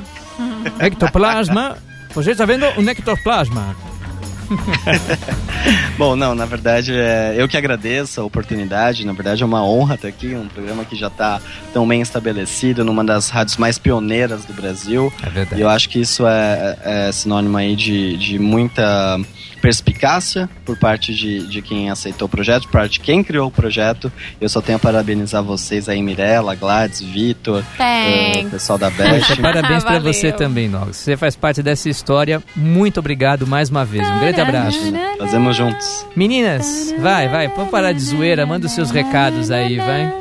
Ectoplasma. 0.80 1.78
Você 2.14 2.32
está 2.32 2.46
vendo 2.46 2.66
um 2.78 2.88
ectoplasma. 2.90 3.76
Bom, 5.98 6.16
não, 6.16 6.36
na 6.36 6.46
verdade, 6.46 6.94
é, 6.94 7.36
eu 7.38 7.48
que 7.48 7.58
agradeço 7.58 8.22
a 8.22 8.24
oportunidade. 8.24 9.06
Na 9.06 9.14
verdade, 9.14 9.42
é 9.42 9.46
uma 9.46 9.66
honra 9.66 9.96
estar 9.96 10.08
aqui. 10.08 10.36
Um 10.36 10.48
programa 10.48 10.86
que 10.86 10.96
já 10.96 11.08
está 11.08 11.42
tão 11.74 11.88
bem 11.88 12.02
estabelecido, 12.02 12.84
numa 12.84 13.04
das 13.04 13.30
rádios 13.30 13.58
mais 13.58 13.78
pioneiras 13.78 14.46
do 14.46 14.54
Brasil. 14.54 15.12
É 15.26 15.30
verdade. 15.30 15.62
E 15.62 15.64
eu 15.64 15.70
acho 15.70 15.90
que 15.90 16.00
isso 16.00 16.26
é, 16.28 16.78
é 16.84 17.12
sinônimo 17.12 17.58
aí 17.58 17.76
de, 17.76 18.18
de 18.18 18.38
muita 18.38 19.20
perspicácia 19.64 20.50
por 20.66 20.78
parte 20.78 21.16
de, 21.16 21.48
de 21.48 21.62
quem 21.62 21.90
aceitou 21.90 22.26
o 22.26 22.30
projeto, 22.30 22.64
por 22.64 22.74
parte 22.74 22.94
de 22.94 23.00
quem 23.00 23.24
criou 23.24 23.48
o 23.48 23.52
projeto. 23.52 24.12
Eu 24.42 24.50
só 24.50 24.60
tenho 24.60 24.76
a 24.76 24.80
parabenizar 24.80 25.42
vocês 25.42 25.88
aí, 25.88 26.02
Mirella, 26.02 26.54
Gladys, 26.54 27.00
Vitor, 27.00 27.64
eh, 27.80 28.44
o 28.46 28.50
pessoal 28.50 28.78
da 28.78 28.90
Best. 28.90 29.34
parabéns 29.42 29.82
pra 29.86 29.94
Valeu. 29.94 30.14
você 30.14 30.34
também, 30.34 30.68
Nogs. 30.68 30.98
Você 30.98 31.16
faz 31.16 31.38
parte 31.38 31.64
dessa 31.64 31.88
história. 31.88 32.44
Muito 32.54 33.00
obrigado 33.00 33.48
mais 33.48 33.70
uma 33.70 33.86
vez. 33.86 34.06
Um 34.06 34.20
grande 34.20 34.42
abraço. 34.42 34.80
Fazemos 35.18 35.56
juntos. 35.56 36.06
Meninas, 36.14 36.94
vai, 37.00 37.30
vai. 37.30 37.48
Vamos 37.48 37.72
parar 37.72 37.94
de 37.94 38.02
zoeira. 38.02 38.46
Manda 38.46 38.66
os 38.66 38.74
seus 38.74 38.92
recados 38.92 39.50
aí, 39.50 39.78
vai. 39.78 40.14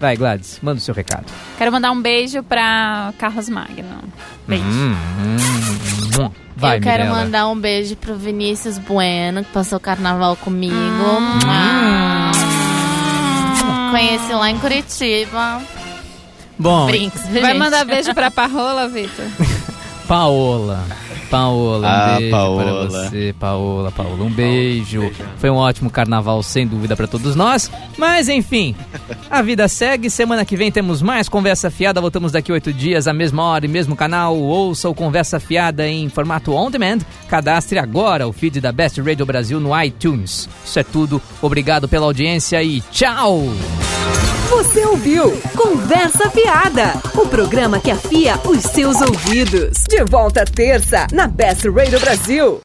Vai, 0.00 0.16
Gladys, 0.16 0.60
manda 0.62 0.78
o 0.78 0.80
seu 0.80 0.94
recado. 0.94 1.26
Quero 1.58 1.70
mandar 1.70 1.90
um 1.90 2.00
beijo 2.00 2.42
pra 2.42 3.12
Carlos 3.18 3.50
Magno. 3.50 4.02
Beijo. 4.46 4.64
Hum, 4.64 4.94
hum, 4.94 5.36
hum. 5.36 5.97
Vai, 6.58 6.78
eu 6.78 6.80
quero 6.82 7.04
Mirella. 7.04 7.24
mandar 7.24 7.48
um 7.48 7.56
beijo 7.58 7.94
pro 7.94 8.16
Vinícius 8.16 8.78
Bueno, 8.78 9.44
que 9.44 9.52
passou 9.52 9.78
o 9.78 9.80
carnaval 9.80 10.34
comigo. 10.36 10.74
Hum. 10.74 11.38
Conheci 13.92 14.32
lá 14.32 14.50
em 14.50 14.58
Curitiba. 14.58 15.62
Bom, 16.58 16.86
Brinks, 16.86 17.22
Vai 17.40 17.54
mandar 17.54 17.84
beijo 17.84 18.12
pra 18.12 18.30
Parrola, 18.30 18.88
Vitor? 18.88 19.24
Paola. 20.08 20.84
Paola, 21.30 21.86
um 21.86 21.90
Ah, 21.90 22.16
beijo 22.18 22.30
Paola. 22.30 22.62
para 22.64 22.72
você, 23.08 23.34
Paola, 23.38 23.90
Paola, 23.92 24.24
um 24.24 24.30
beijo. 24.30 25.10
Foi 25.36 25.50
um 25.50 25.56
ótimo 25.56 25.90
carnaval, 25.90 26.42
sem 26.42 26.66
dúvida, 26.66 26.96
para 26.96 27.06
todos 27.06 27.36
nós. 27.36 27.70
Mas, 27.96 28.28
enfim, 28.28 28.74
a 29.30 29.42
vida 29.42 29.68
segue. 29.68 30.08
Semana 30.10 30.44
que 30.44 30.56
vem 30.56 30.70
temos 30.72 31.02
mais 31.02 31.28
Conversa 31.28 31.70
Fiada. 31.70 32.00
Voltamos 32.00 32.32
daqui 32.32 32.50
oito 32.52 32.72
dias, 32.72 33.06
à 33.06 33.12
mesma 33.12 33.42
hora 33.42 33.64
e 33.66 33.68
mesmo 33.68 33.94
canal. 33.94 34.36
Ouça 34.36 34.88
o 34.88 34.94
Conversa 34.94 35.38
Fiada 35.38 35.86
em 35.86 36.08
formato 36.08 36.52
on 36.54 36.70
demand. 36.70 36.98
Cadastre 37.28 37.78
agora 37.78 38.26
o 38.26 38.32
feed 38.32 38.60
da 38.60 38.72
Best 38.72 39.00
Radio 39.00 39.26
Brasil 39.26 39.60
no 39.60 39.78
iTunes. 39.82 40.48
Isso 40.64 40.78
é 40.78 40.82
tudo. 40.84 41.20
Obrigado 41.42 41.88
pela 41.88 42.06
audiência 42.06 42.62
e 42.62 42.80
tchau! 42.92 43.42
Você 44.48 44.84
ouviu 44.86 45.30
Conversa 45.54 46.30
Fiada, 46.30 46.94
o 47.14 47.28
programa 47.28 47.78
que 47.78 47.90
afia 47.90 48.34
os 48.46 48.62
seus 48.62 48.98
ouvidos. 49.02 49.84
De 49.86 50.02
volta 50.04 50.42
terça 50.42 51.06
na 51.12 51.28
Best 51.28 51.68
Radio 51.68 52.00
Brasil. 52.00 52.56